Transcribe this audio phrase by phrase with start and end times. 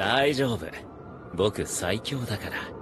[0.00, 0.66] 大丈夫。
[1.34, 2.79] 僕最強だから。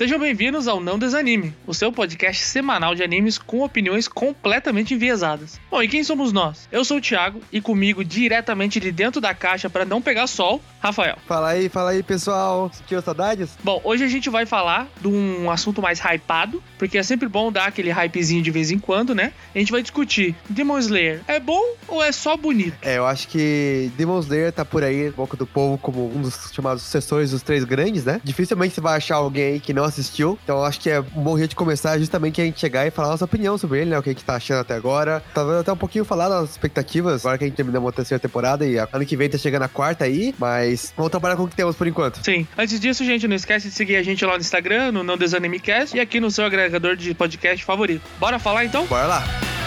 [0.00, 5.60] Sejam bem-vindos ao Não Desanime, o seu podcast semanal de animes com opiniões completamente enviesadas.
[5.70, 6.66] Bom, e quem somos nós?
[6.72, 10.62] Eu sou o Thiago e comigo, diretamente de dentro da caixa para não pegar sol,
[10.80, 11.18] Rafael.
[11.26, 12.70] Fala aí, fala aí, pessoal.
[12.72, 13.50] Sentiu saudades?
[13.62, 17.52] Bom, hoje a gente vai falar de um assunto mais hypado, porque é sempre bom
[17.52, 19.34] dar aquele hypezinho de vez em quando, né?
[19.54, 22.72] A gente vai discutir: Demon Slayer é bom ou é só bonito?
[22.80, 26.50] É, eu acho que Demon Slayer tá por aí, boca do povo, como um dos
[26.54, 28.18] chamados sucessores dos três grandes, né?
[28.24, 30.38] Dificilmente você vai achar alguém aí que não assistiu.
[30.42, 33.08] Então acho que é um bom jeito de começar justamente a gente chegar e falar
[33.10, 33.98] nossa opinião sobre ele, né?
[33.98, 35.22] O que a gente tá achando até agora.
[35.34, 38.66] Talvez até um pouquinho falar das expectativas, agora que a gente terminou a terceira temporada
[38.66, 41.56] e ano que vem tá chegando a quarta aí, mas vamos trabalhar com o que
[41.56, 42.24] temos por enquanto.
[42.24, 42.46] Sim.
[42.56, 45.96] Antes disso, gente, não esquece de seguir a gente lá no Instagram, no Não Desanimecast
[45.96, 48.02] e aqui no seu agregador de podcast favorito.
[48.18, 48.86] Bora falar então?
[48.86, 49.59] Bora lá.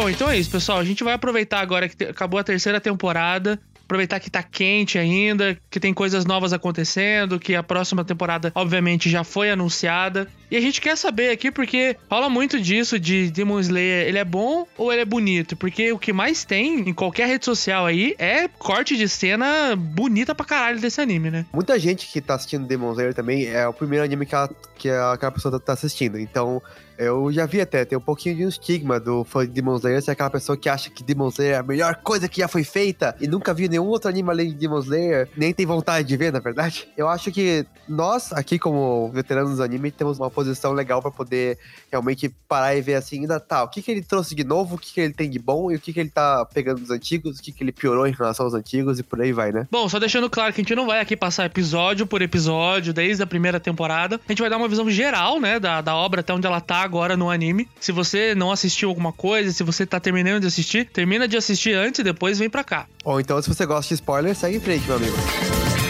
[0.00, 0.78] Bom, então é isso, pessoal.
[0.78, 3.60] A gente vai aproveitar agora que acabou a terceira temporada.
[3.84, 9.10] Aproveitar que tá quente ainda, que tem coisas novas acontecendo, que a próxima temporada, obviamente,
[9.10, 10.26] já foi anunciada.
[10.50, 14.08] E a gente quer saber aqui, porque fala muito disso de Demon Slayer.
[14.08, 15.56] Ele é bom ou ele é bonito?
[15.56, 20.34] Porque o que mais tem em qualquer rede social aí é corte de cena bonita
[20.34, 21.46] pra caralho desse anime, né?
[21.52, 24.88] Muita gente que tá assistindo Demon Slayer também é o primeiro anime que, ela, que
[24.88, 26.18] aquela pessoa tá assistindo.
[26.18, 26.60] Então,
[27.00, 30.02] eu já vi até, tem um pouquinho de um estigma do fã de Demon Slayer,
[30.02, 32.62] ser aquela pessoa que acha que Demon Slayer é a melhor coisa que já foi
[32.62, 36.14] feita e nunca viu nenhum outro anime além de Demon Slayer, nem tem vontade de
[36.14, 36.88] ver, na verdade.
[36.98, 41.58] Eu acho que nós, aqui como veteranos do anime, temos uma posição legal pra poder
[41.90, 44.78] realmente parar e ver assim, ainda tá, o que que ele trouxe de novo, o
[44.78, 47.38] que que ele tem de bom e o que que ele tá pegando dos antigos,
[47.38, 49.68] o que que ele piorou em relação aos antigos e por aí vai, né?
[49.70, 53.22] Bom, só deixando claro que a gente não vai aqui passar episódio por episódio, desde
[53.22, 54.20] a primeira temporada.
[54.26, 56.78] A gente vai dar uma visão geral, né, da, da obra até onde ela tá
[56.78, 57.68] agora no anime.
[57.78, 61.74] Se você não assistiu alguma coisa, se você tá terminando de assistir, termina de assistir
[61.74, 62.86] antes e depois vem pra cá.
[63.04, 65.89] Ou então, se você gosta de spoiler, segue em frente, meu amigo.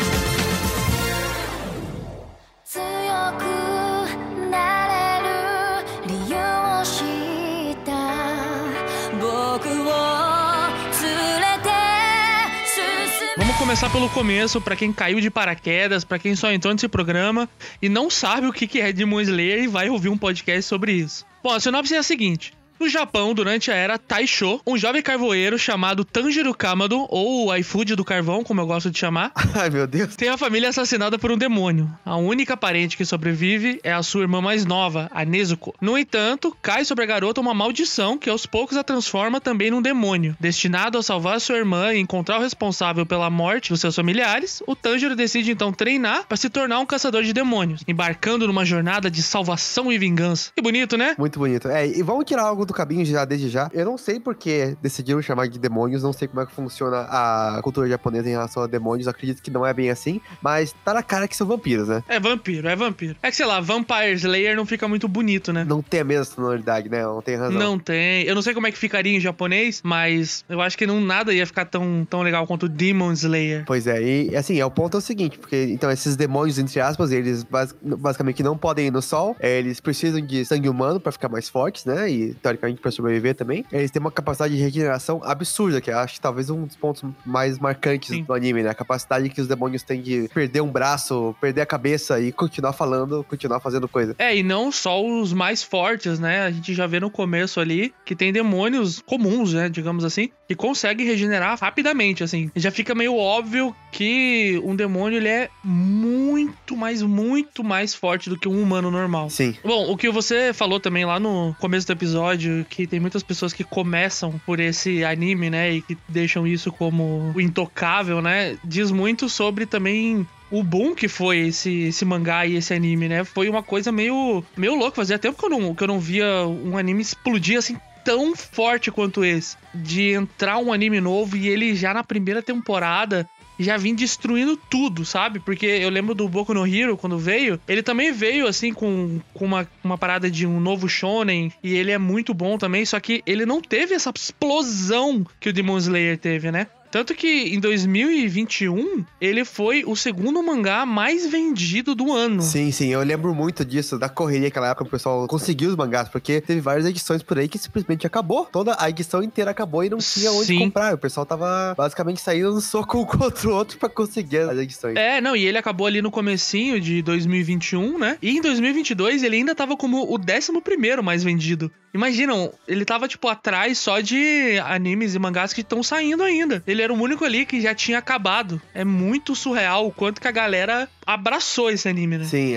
[13.70, 17.48] Começar pelo começo, pra quem caiu de paraquedas, pra quem só entrou nesse programa
[17.80, 21.24] e não sabe o que é Demon Slayer e vai ouvir um podcast sobre isso.
[21.40, 22.52] Bom, a sinopse é a seguinte.
[22.80, 27.94] No Japão, durante a era Taisho, um jovem carvoeiro chamado Tanjiro Kamado, ou o iFood
[27.94, 30.16] do carvão, como eu gosto de chamar, Ai, meu Deus.
[30.16, 31.90] tem a família assassinada por um demônio.
[32.06, 35.74] A única parente que sobrevive é a sua irmã mais nova, a Nezuko.
[35.78, 39.82] No entanto, cai sobre a garota uma maldição que aos poucos a transforma também num
[39.82, 40.34] demônio.
[40.40, 44.74] Destinado a salvar sua irmã e encontrar o responsável pela morte dos seus familiares, o
[44.74, 49.22] Tanjiro decide então treinar para se tornar um caçador de demônios, embarcando numa jornada de
[49.22, 50.50] salvação e vingança.
[50.56, 51.14] Que bonito, né?
[51.18, 51.68] Muito bonito.
[51.68, 53.68] É, e vamos tirar algo do caminho já desde já.
[53.72, 57.60] Eu não sei porque decidiram chamar de demônios, não sei como é que funciona a
[57.62, 61.02] cultura japonesa em relação a demônios, acredito que não é bem assim, mas tá na
[61.02, 62.02] cara que são vampiros, né?
[62.08, 63.16] É vampiro, é vampiro.
[63.22, 65.64] É que sei lá, Vampire Slayer não fica muito bonito, né?
[65.64, 67.02] Não tem a mesma sonoridade, né?
[67.02, 67.58] Não tem razão.
[67.58, 68.22] Não tem.
[68.24, 71.32] Eu não sei como é que ficaria em japonês, mas eu acho que não nada
[71.34, 73.64] ia ficar tão, tão legal quanto Demon Slayer.
[73.66, 76.80] Pois é, e assim, é o ponto é o seguinte, porque então esses demônios, entre
[76.80, 81.00] aspas, eles bas- basicamente não podem ir no sol, é, eles precisam de sangue humano
[81.00, 82.08] pra ficar mais fortes, né?
[82.10, 83.64] E teoricamente pra sobreviver também.
[83.70, 87.02] Eles têm uma capacidade de regeneração absurda, que eu acho que talvez um dos pontos
[87.24, 88.24] mais marcantes Sim.
[88.24, 88.70] do anime, né?
[88.70, 92.72] A capacidade que os demônios têm de perder um braço, perder a cabeça e continuar
[92.72, 94.14] falando, continuar fazendo coisa.
[94.18, 96.42] É, e não só os mais fortes, né?
[96.42, 99.68] A gente já vê no começo ali que tem demônios comuns, né?
[99.68, 102.50] Digamos assim, que conseguem regenerar rapidamente, assim.
[102.56, 108.38] Já fica meio óbvio que um demônio, ele é muito, mais, muito mais forte do
[108.38, 109.30] que um humano normal.
[109.30, 109.54] Sim.
[109.64, 113.52] Bom, o que você falou também lá no começo do episódio, que tem muitas pessoas
[113.52, 119.28] que começam por esse anime, né, e que deixam isso como intocável, né, diz muito
[119.28, 123.22] sobre também o boom que foi esse, esse mangá e esse anime, né?
[123.22, 124.96] Foi uma coisa meio, meio louca.
[124.96, 128.90] Fazia tempo que eu, não, que eu não via um anime explodir assim tão forte
[128.90, 129.56] quanto esse.
[129.72, 133.28] De entrar um anime novo e ele já na primeira temporada
[133.62, 135.40] já vim destruindo tudo, sabe?
[135.40, 139.44] Porque eu lembro do Boku no Hero, quando veio, ele também veio, assim, com, com
[139.44, 143.22] uma, uma parada de um novo shonen, e ele é muito bom também, só que
[143.26, 146.66] ele não teve essa explosão que o Demon Slayer teve, né?
[146.90, 152.42] Tanto que em 2021, ele foi o segundo mangá mais vendido do ano.
[152.42, 156.08] Sim, sim, eu lembro muito disso, da correria naquela época, o pessoal conseguiu os mangás,
[156.08, 158.46] porque teve várias edições por aí que simplesmente acabou.
[158.46, 160.58] Toda a edição inteira acabou e não tinha onde Sim.
[160.58, 160.94] comprar.
[160.94, 164.96] O pessoal tava basicamente saindo no soco um contra o outro pra conseguir as edições.
[164.96, 168.18] É, não, e ele acabou ali no comecinho de 2021, né?
[168.20, 171.70] E em 2022 ele ainda tava como o 11 primeiro mais vendido.
[171.92, 176.62] Imaginam, ele tava, tipo, atrás só de animes e mangás que estão saindo ainda.
[176.66, 178.60] Ele era o único ali que já tinha acabado.
[178.74, 182.24] É muito surreal o quanto que a galera abraçou esse anime, né?
[182.24, 182.54] Sim,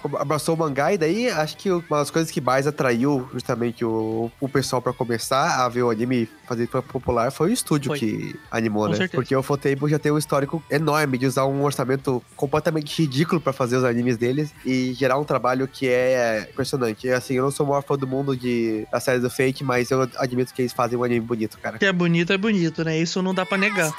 [0.00, 3.84] como abraçou o mangá e daí acho que uma das coisas que mais atraiu justamente
[3.84, 7.98] o, o pessoal pra começar a ver o anime fazer popular foi o estúdio Foi.
[7.98, 8.96] que animou, Com né?
[8.96, 9.16] certeza.
[9.16, 13.52] Porque o Fotable já tem um histórico enorme de usar um orçamento completamente ridículo pra
[13.52, 17.06] fazer os animes deles e gerar um trabalho que é impressionante.
[17.06, 19.64] E, assim, eu não sou o maior fã do mundo de, da série do Fate,
[19.64, 21.78] mas eu admito que eles fazem um anime bonito, cara.
[21.78, 22.98] Que é bonito, é bonito, né?
[22.98, 23.94] Isso não dá pra negar.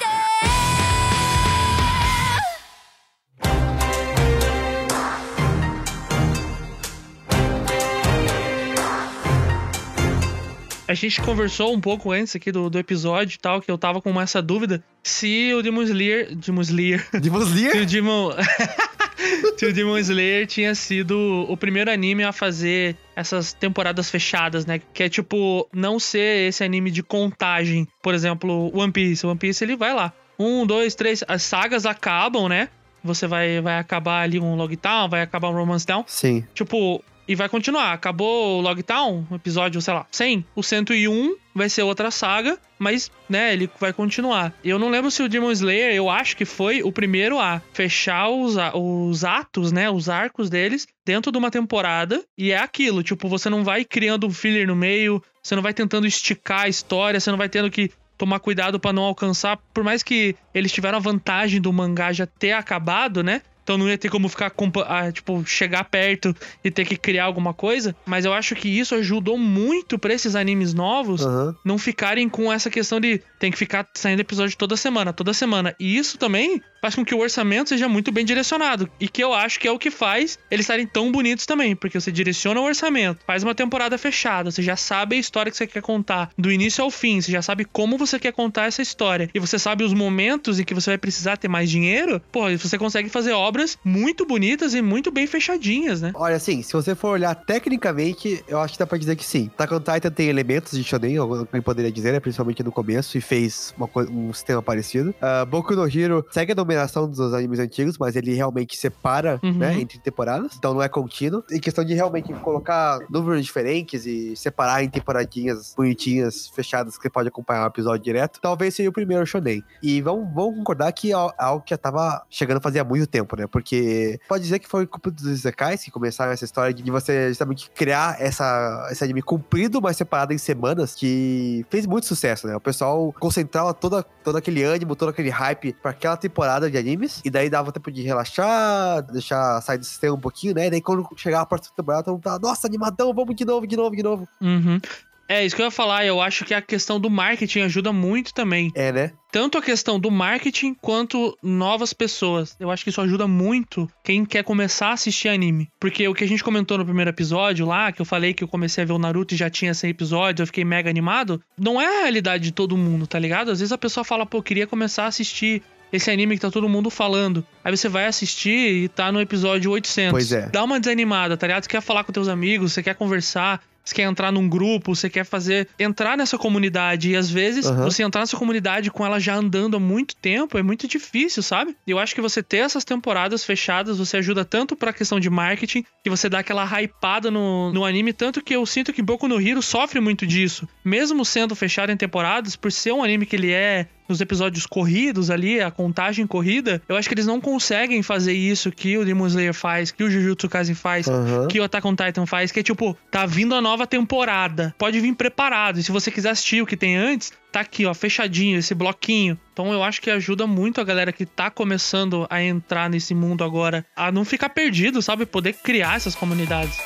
[10.86, 14.02] A gente conversou um pouco antes aqui do, do episódio e tal, que eu tava
[14.02, 16.36] com essa dúvida se o Demon Slayer.
[16.36, 17.06] Demon Slayer.
[17.20, 17.82] Demon Se Slayer?
[17.82, 18.30] o Demon.
[19.56, 24.80] se o Demon Slayer tinha sido o primeiro anime a fazer essas temporadas fechadas, né?
[24.92, 27.86] Que é tipo, não ser esse anime de contagem.
[28.02, 29.26] Por exemplo, One Piece.
[29.26, 30.12] One Piece ele vai lá.
[30.38, 31.22] Um, dois, três.
[31.28, 32.68] As sagas acabam, né?
[33.02, 36.04] Você vai, vai acabar ali um Logtown, vai acabar um Romance Town.
[36.06, 36.44] Sim.
[36.54, 37.92] Tipo, e vai continuar.
[37.92, 40.44] Acabou o Logtown, episódio, sei lá, 100.
[40.54, 44.52] O 101 vai ser outra saga, mas, né, ele vai continuar.
[44.64, 48.28] Eu não lembro se o Demon Slayer, eu acho que foi o primeiro a fechar
[48.28, 52.24] os, os atos, né, os arcos deles dentro de uma temporada.
[52.36, 55.72] E é aquilo, tipo, você não vai criando um filler no meio, você não vai
[55.72, 59.82] tentando esticar a história, você não vai tendo que tomar cuidado pra não alcançar, por
[59.82, 63.42] mais que eles tiveram a vantagem do mangá já ter acabado, né?
[63.64, 64.52] Então não ia ter como ficar,
[64.86, 67.96] ah, tipo, chegar perto e ter que criar alguma coisa.
[68.06, 71.56] Mas eu acho que isso ajudou muito pra esses animes novos Aham.
[71.64, 75.74] não ficarem com essa questão de tem que ficar saindo episódio toda semana, toda semana.
[75.80, 78.88] E isso também faz com que o orçamento seja muito bem direcionado.
[79.00, 81.74] E que eu acho que é o que faz eles estarem tão bonitos também.
[81.74, 85.56] Porque você direciona o orçamento, faz uma temporada fechada, você já sabe a história que
[85.56, 88.82] você quer contar, do início ao fim, você já sabe como você quer contar essa
[88.82, 89.30] história.
[89.32, 92.76] E você sabe os momentos em que você vai precisar ter mais dinheiro, pô, você
[92.76, 93.53] consegue fazer obras
[93.84, 96.12] muito bonitas e muito bem fechadinhas, né?
[96.14, 99.50] Olha, assim, se você for olhar tecnicamente, eu acho que dá pra dizer que sim.
[99.54, 102.20] Attack on Titan tem elementos de shonen, alguém poderia dizer, né?
[102.20, 103.74] Principalmente no começo, e fez
[104.10, 105.14] um sistema parecido.
[105.20, 109.52] Ah, Boku no Hero segue a dominação dos animes antigos, mas ele realmente separa, Uhum.
[109.58, 110.52] né, entre temporadas.
[110.56, 111.42] Então não é contínuo.
[111.50, 117.10] Em questão de realmente colocar números diferentes e separar em temporadinhas bonitinhas, fechadas, que você
[117.10, 119.62] pode acompanhar o episódio direto, talvez seja o primeiro shonen.
[119.82, 123.43] E vamos, vamos concordar que é algo que já tava chegando fazia muito tempo, né?
[123.48, 127.70] Porque pode dizer que foi culpa dos Isekais que começaram essa história de você justamente
[127.70, 132.56] criar essa, esse anime comprido, mas separado em semanas, que fez muito sucesso, né?
[132.56, 137.20] O pessoal concentrava toda, todo aquele ânimo, todo aquele hype pra aquela temporada de animes,
[137.24, 140.66] e daí dava tempo de relaxar, deixar sair do sistema um pouquinho, né?
[140.66, 143.66] E daí quando chegava a próxima temporada, todo mundo tava, nossa, animadão, vamos de novo,
[143.66, 144.28] de novo, de novo.
[144.40, 144.80] Uhum.
[145.28, 148.32] É, isso que eu ia falar, eu acho que a questão do marketing ajuda muito
[148.34, 148.70] também.
[148.74, 149.12] É, né?
[149.32, 152.54] Tanto a questão do marketing quanto novas pessoas.
[152.60, 155.68] Eu acho que isso ajuda muito quem quer começar a assistir anime.
[155.80, 158.48] Porque o que a gente comentou no primeiro episódio lá, que eu falei que eu
[158.48, 161.80] comecei a ver o Naruto e já tinha 100 episódios, eu fiquei mega animado, não
[161.80, 163.50] é a realidade de todo mundo, tá ligado?
[163.50, 165.62] Às vezes a pessoa fala, pô, queria começar a assistir
[165.92, 167.44] esse anime que tá todo mundo falando.
[167.64, 170.10] Aí você vai assistir e tá no episódio 800.
[170.10, 170.48] Pois é.
[170.48, 171.64] Dá uma desanimada, tá ligado?
[171.64, 175.10] Você quer falar com teus amigos, você quer conversar, você quer entrar num grupo, você
[175.10, 175.68] quer fazer.
[175.78, 177.10] entrar nessa comunidade.
[177.10, 177.84] E às vezes, Aham.
[177.84, 181.76] você entrar nessa comunidade com ela já andando há muito tempo é muito difícil, sabe?
[181.86, 185.28] E eu acho que você ter essas temporadas fechadas, você ajuda tanto pra questão de
[185.28, 189.28] marketing, que você dá aquela hypada no, no anime, tanto que eu sinto que Boku
[189.28, 190.66] no Hero sofre muito disso.
[190.84, 195.30] Mesmo sendo fechado em temporadas, por ser um anime que ele é nos episódios corridos
[195.30, 199.26] ali, a contagem corrida, eu acho que eles não conseguem fazer isso que o Demon
[199.26, 201.48] Slayer faz, que o Jujutsu Kaisen faz, Aham.
[201.48, 204.74] que o Attack on Titan faz, que é tipo, tá vindo a nova temporada.
[204.78, 205.78] Pode vir preparado.
[205.78, 209.38] E se você quiser assistir o que tem antes, tá aqui, ó, fechadinho, esse bloquinho.
[209.52, 213.44] Então eu acho que ajuda muito a galera que tá começando a entrar nesse mundo
[213.44, 215.24] agora a não ficar perdido, sabe?
[215.24, 216.76] Poder criar essas comunidades.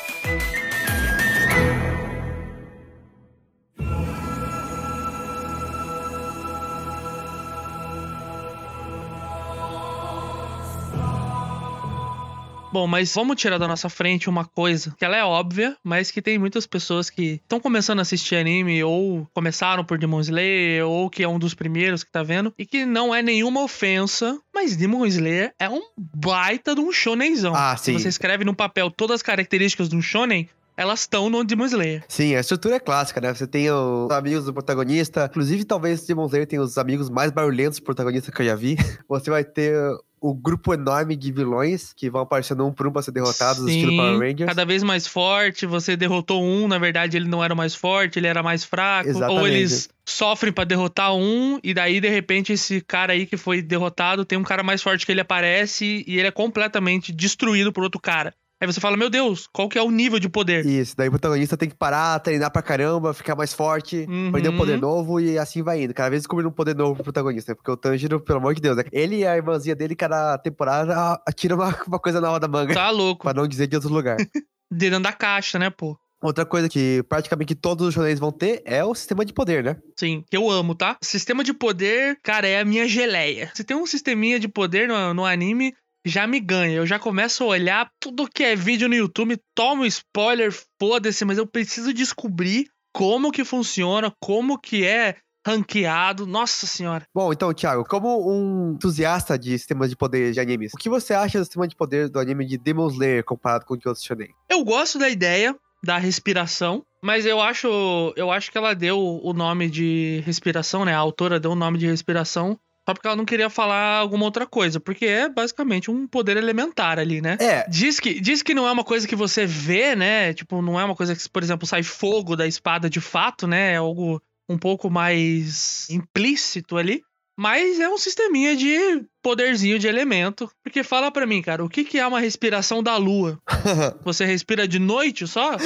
[12.71, 16.21] Bom, mas vamos tirar da nossa frente uma coisa que ela é óbvia, mas que
[16.21, 21.09] tem muitas pessoas que estão começando a assistir anime ou começaram por Demon Slayer ou
[21.09, 24.77] que é um dos primeiros que tá vendo e que não é nenhuma ofensa, mas
[24.77, 27.55] Demon Slayer é um baita de um shonenzão.
[27.57, 27.93] Ah, Se sim.
[27.95, 30.47] você escreve no papel todas as características de um shonen,
[30.79, 32.05] elas estão no Demon Slayer.
[32.07, 33.35] Sim, a estrutura é clássica, né?
[33.35, 35.27] Você tem os amigos do protagonista.
[35.29, 38.77] Inclusive, talvez Demon Slayer tenha os amigos mais barulhentos protagonistas que eu já vi.
[39.09, 39.77] Você vai ter
[40.21, 43.97] o grupo enorme de vilões que vão aparecendo um por um pra ser derrotados, estilo
[43.97, 44.49] Power Rangers.
[44.49, 48.19] cada vez mais forte, você derrotou um, na verdade ele não era o mais forte,
[48.19, 49.47] ele era mais fraco, ou Exatamente.
[49.47, 54.25] eles sofrem pra derrotar um e daí de repente esse cara aí que foi derrotado
[54.25, 58.01] tem um cara mais forte que ele aparece e ele é completamente destruído por outro
[58.01, 58.35] cara.
[58.61, 60.67] Aí você fala, meu Deus, qual que é o nível de poder?
[60.67, 64.33] Isso, daí o protagonista tem que parar, treinar pra caramba, ficar mais forte, Uhum.
[64.33, 65.95] perder um poder novo e assim vai indo.
[65.95, 67.55] Cada vez descobrindo um poder novo pro protagonista.
[67.55, 68.83] Porque o Tanjiro, pelo amor de Deus, né?
[68.91, 72.75] ele e a irmãzinha dele, cada temporada, atira uma, uma coisa nova da manga.
[72.75, 73.23] Tá louco.
[73.23, 74.17] pra não dizer de outro lugar.
[74.71, 75.97] Dentro da caixa, né, pô?
[76.21, 79.77] Outra coisa que praticamente todos os shonens vão ter é o sistema de poder, né?
[79.97, 80.97] Sim, que eu amo, tá?
[81.01, 83.53] Sistema de poder, cara, é a minha geleia.
[83.55, 85.73] Se tem um sisteminha de poder no, no anime,
[86.05, 86.77] já me ganha.
[86.77, 91.39] Eu já começo a olhar tudo que é vídeo no YouTube, tomo spoiler, foda-se, mas
[91.39, 96.27] eu preciso descobrir como que funciona, como que é ranqueado.
[96.27, 97.05] Nossa senhora.
[97.15, 101.15] Bom, então, Thiago, como um entusiasta de sistemas de poder de animes, o que você
[101.15, 104.05] acha do sistema de poder do anime de Demon Slayer comparado com o de outros
[104.05, 104.31] shonen?
[104.49, 109.33] Eu gosto da ideia da respiração, mas eu acho, eu acho que ela deu o
[109.33, 110.93] nome de respiração, né?
[110.93, 114.47] A autora deu o nome de respiração só porque ela não queria falar alguma outra
[114.47, 117.37] coisa, porque é basicamente um poder elementar ali, né?
[117.39, 120.33] É, Diz que, diz que não é uma coisa que você vê, né?
[120.33, 123.75] Tipo, não é uma coisa que, por exemplo, sai fogo da espada de fato, né?
[123.75, 127.03] É algo um pouco mais implícito ali.
[127.39, 130.51] Mas é um sisteminha de poderzinho de elemento.
[130.61, 133.39] Porque fala pra mim, cara, o que, que é uma respiração da lua?
[134.05, 135.57] Você respira de noite só?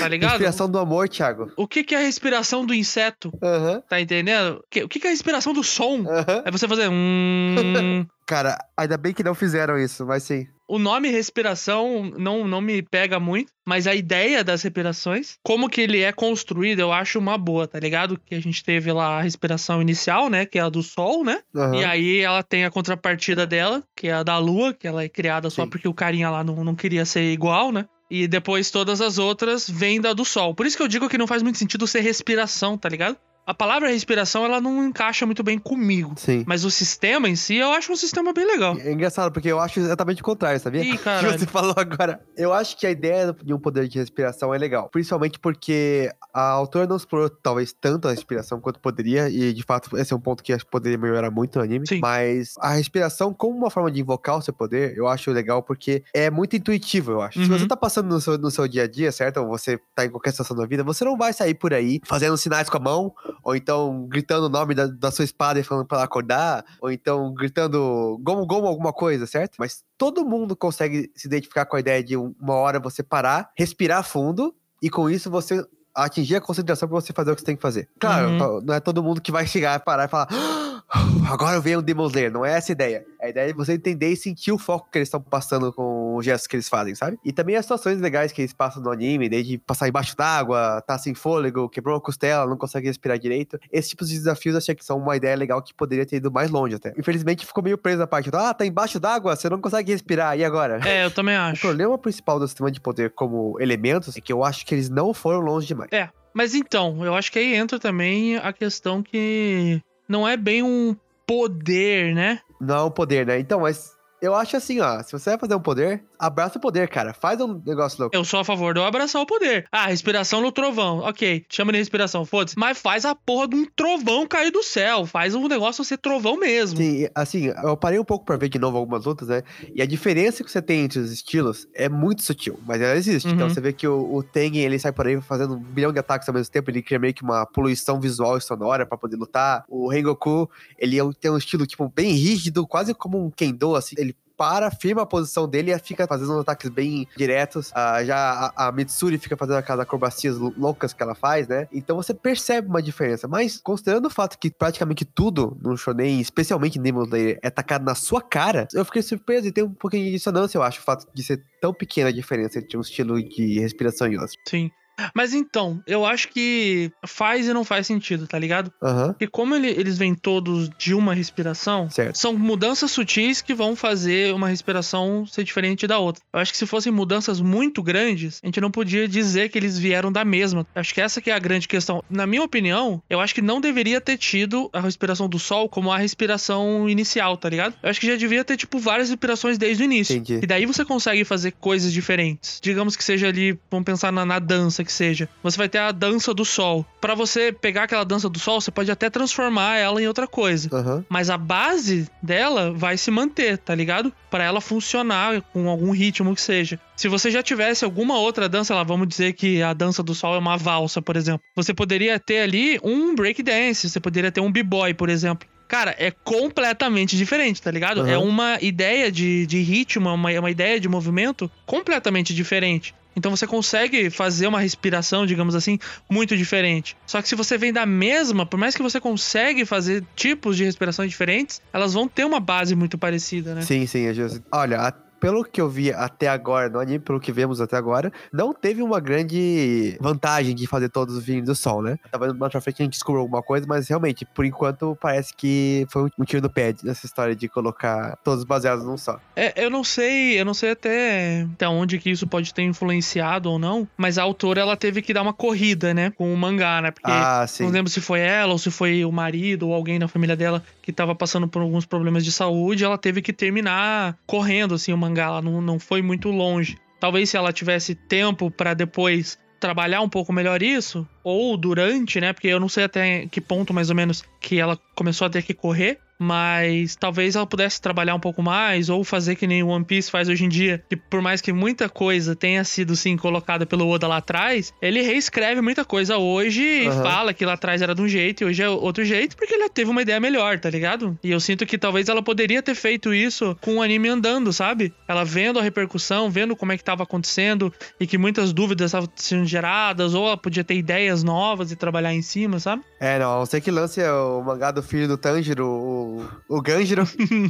[0.00, 0.32] Tá ligado?
[0.32, 1.52] inspiração do amor, Thiago.
[1.54, 3.30] O que, que é a respiração do inseto?
[3.42, 4.56] Aham, Tá entendendo?
[4.56, 6.06] O que, que, é a respiração do som?
[6.08, 6.42] aham.
[6.46, 6.88] É você fazer.
[6.90, 10.46] Hum, Cara, ainda bem que não fizeram isso, mas sim.
[10.68, 15.80] O nome respiração não, não me pega muito, mas a ideia das respirações, como que
[15.80, 18.18] ele é construído, eu acho uma boa, tá ligado?
[18.24, 20.44] Que a gente teve lá a respiração inicial, né?
[20.44, 21.40] Que é a do sol, né?
[21.54, 21.76] Aham.
[21.76, 25.08] E aí ela tem a contrapartida dela, que é a da lua, que ela é
[25.08, 25.70] criada só Sim.
[25.70, 27.86] porque o carinha lá não, não queria ser igual, né?
[28.10, 30.54] E depois todas as outras vêm da do sol.
[30.54, 33.16] Por isso que eu digo que não faz muito sentido ser respiração, tá ligado?
[33.46, 36.14] A palavra respiração, ela não encaixa muito bem comigo.
[36.16, 36.42] Sim.
[36.46, 38.76] Mas o sistema em si, eu acho um sistema bem legal.
[38.78, 40.82] É engraçado, porque eu acho exatamente o contrário, sabia?
[40.82, 41.38] Ih, que caralho.
[41.38, 42.20] você falou agora.
[42.36, 44.88] Eu acho que a ideia de um poder de respiração é legal.
[44.90, 49.28] Principalmente porque a autora não explorou talvez tanto a respiração quanto poderia.
[49.30, 51.86] E de fato, esse é um ponto que acho que poderia melhorar muito no anime.
[51.86, 52.00] Sim.
[52.00, 56.02] Mas a respiração, como uma forma de invocar o seu poder, eu acho legal porque
[56.12, 57.38] é muito intuitivo, eu acho.
[57.44, 57.58] Se Uhum.
[57.58, 59.36] você tá passando no seu, no seu dia a dia, certo?
[59.38, 62.36] Ou você tá em qualquer situação da vida, você não vai sair por aí fazendo
[62.36, 65.86] sinais com a mão, ou então gritando o nome da, da sua espada e falando
[65.86, 69.56] pra ela acordar, ou então gritando gomo gomo alguma coisa, certo?
[69.58, 73.50] Mas todo mundo consegue se identificar com a ideia de um- uma hora você parar,
[73.56, 75.64] respirar fundo e com isso você
[75.94, 77.88] atingir a concentração pra você fazer o que você tem que fazer.
[77.98, 78.60] Claro, Uhum.
[78.62, 80.65] não é todo mundo que vai chegar, parar e falar "Ah,
[81.30, 83.04] agora eu venho um Demon Slayer, não é essa a ideia.
[83.20, 86.24] A ideia é você entender e sentir o foco que eles estão passando com os
[86.24, 87.18] gestos que eles fazem, sabe?
[87.24, 90.96] E também as situações legais que eles passam no anime, desde passar embaixo d'água, tá
[90.98, 93.58] sem fôlego, quebrou a costela, não consegue respirar direito.
[93.72, 96.30] Esse tipo de desafios eu achei que são uma ideia legal que poderia ter ido
[96.30, 96.92] mais longe até.
[96.96, 100.38] Infelizmente ficou meio preso na parte do, ah, tá embaixo d'água, você não consegue respirar,
[100.38, 100.80] e agora?
[100.88, 101.60] É, eu também O acho.
[101.60, 105.12] problema principal do sistema de poder como elementos é que eu acho que eles não
[105.12, 105.90] foram longe demais.
[106.32, 110.96] Mas então, eu acho que aí entra também a questão que não é bem um
[111.26, 112.40] poder, né?
[112.60, 113.38] Não é um poder, né?
[113.38, 116.88] Então, mas eu acho assim, ó, se você vai fazer um poder, abraça o poder,
[116.88, 117.12] cara.
[117.14, 118.16] Faz um negócio louco.
[118.16, 119.66] Eu sou a favor de eu abraçar o poder.
[119.70, 120.98] Ah, respiração no trovão.
[121.00, 122.58] Ok, chama de respiração, foda-se.
[122.58, 125.06] Mas faz a porra de um trovão cair do céu.
[125.06, 126.76] Faz um negócio ser trovão mesmo.
[126.78, 129.42] Sim, assim, eu parei um pouco pra ver de novo algumas lutas, né?
[129.74, 133.28] E a diferença que você tem entre os estilos é muito sutil, mas ela existe.
[133.28, 133.54] Então Uhum.
[133.54, 136.28] você vê que o, o Tengen, ele sai por aí fazendo um bilhão de ataques
[136.28, 139.64] ao mesmo tempo, ele cria meio que uma poluição visual e sonora pra poder lutar.
[139.68, 143.94] O Rengoku, ele é tem um estilo, tipo, bem rígido, quase como um Kendo, assim,
[143.98, 147.70] ele para, firma a posição dele e fica fazendo uns ataques bem diretos.
[147.74, 151.68] Ah, já a, a Mitsuri fica fazendo aquelas acrobacias lou- loucas que ela faz, né?
[151.72, 153.26] Então você percebe uma diferença.
[153.26, 157.84] Mas considerando o fato que praticamente tudo no Shonen, especialmente em Demon Slayer, é tacado
[157.84, 160.84] na sua cara, eu fiquei surpreso e tem um pouquinho de dissonância, eu acho, o
[160.84, 164.36] fato de ser tão pequena a diferença entre um estilo de respiração e outro.
[164.48, 164.70] Sim.
[165.14, 168.72] Mas então, eu acho que faz e não faz sentido, tá ligado?
[168.82, 172.16] Aham, Porque como ele- eles vêm todos de uma respiração, certo.
[172.16, 176.22] são mudanças sutis que vão fazer uma respiração ser diferente da outra.
[176.32, 179.78] Eu acho que se fossem mudanças muito grandes, a gente não podia dizer que eles
[179.78, 180.66] vieram da mesma.
[180.74, 182.02] Eu acho que essa que é a grande questão.
[182.08, 185.90] Na minha opinião, eu acho que não deveria ter tido a respiração do sol como
[185.92, 187.74] a respiração inicial, tá ligado?
[187.82, 190.16] Eu acho que já devia ter, tipo, várias respirações desde o início.
[190.16, 190.40] Entendi.
[190.42, 192.58] E daí você consegue fazer coisas diferentes.
[192.62, 195.28] Digamos que seja ali, vamos pensar na, na dança que seja.
[195.42, 196.86] Você vai ter a dança do sol.
[197.00, 200.68] Pra você pegar aquela dança do sol, você pode até transformar ela em outra coisa.
[200.72, 204.12] Aham, Mas a base dela vai se manter, tá ligado?
[204.30, 206.80] Pra ela funcionar com algum ritmo que seja.
[206.96, 210.34] Se você já tivesse alguma outra dança, lá, vamos dizer que a dança do sol
[210.34, 211.42] é uma valsa, por exemplo.
[211.54, 215.46] Você poderia ter ali um breakdance, você poderia ter um b-boy, por exemplo.
[215.68, 218.00] Cara, é completamente diferente, tá ligado?
[218.00, 218.10] Aham.
[218.10, 222.94] É uma ideia de, de ritmo, é uma, é uma ideia de movimento completamente diferente.
[223.16, 226.96] Então você consegue fazer uma respiração, digamos assim, muito diferente.
[227.06, 230.64] Só que se você vem da mesma, por mais que você consegue fazer tipos de
[230.64, 233.62] respirações diferentes, elas vão ter uma base muito parecida, né?
[233.62, 234.06] Sim, sim.
[234.52, 238.52] Olha, pelo que eu vi até agora no anime, pelo que vemos até agora, não
[238.52, 241.98] teve uma grande vantagem de fazer todos os vinhos do sol, né?
[242.10, 245.86] Talvez mais pra frente a gente descubra alguma coisa, mas realmente, por enquanto, parece que
[245.90, 249.18] foi um tiro no pé nessa história de colocar todos baseados num só.
[249.34, 253.50] É, eu não sei, eu não sei até, até onde que isso pode ter influenciado
[253.50, 256.80] ou não, mas a autora ela teve que dar uma corrida, né, com o mangá,
[256.80, 256.90] né?
[256.90, 257.64] Porque Ah, sim.
[257.64, 260.62] Não lembro se foi ela ou se foi o marido ou alguém da família dela
[260.86, 262.84] que tava passando por alguns problemas de saúde.
[262.84, 265.24] Ela teve que terminar correndo, assim, o mangá.
[265.24, 266.78] Ela não, não foi muito longe.
[267.00, 272.32] Talvez se ela tivesse tempo pra depois trabalhar um pouco melhor isso, ou durante, né?
[272.32, 275.42] Porque eu não sei até que ponto mais ou menos que ela começou a ter
[275.42, 275.98] que correr.
[276.18, 280.10] Mas talvez ela pudesse trabalhar um pouco mais, ou fazer que nem o One Piece
[280.10, 283.88] faz hoje em dia, que por mais que muita coisa tenha sido sim colocada pelo
[283.88, 287.02] Oda lá atrás, ele reescreve muita coisa hoje e Aham.
[287.02, 289.68] fala que lá atrás era de um jeito e hoje é outro jeito, porque ele
[289.68, 291.18] teve uma ideia melhor, tá ligado?
[291.22, 294.92] E eu sinto que talvez ela poderia ter feito isso com o anime andando, sabe?
[295.06, 299.08] Ela vendo a repercussão, vendo como é que tava acontecendo e que muitas dúvidas estavam
[299.16, 302.82] sendo geradas, ou ela podia ter ideias novas e trabalhar em cima, sabe?
[302.98, 306.05] É, não, não ser que lance o mangá do filho do Tanjiro, o,
[306.48, 307.04] o Ganjiro,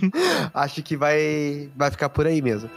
[0.55, 2.71] acho que vai, vai ficar por aí mesmo.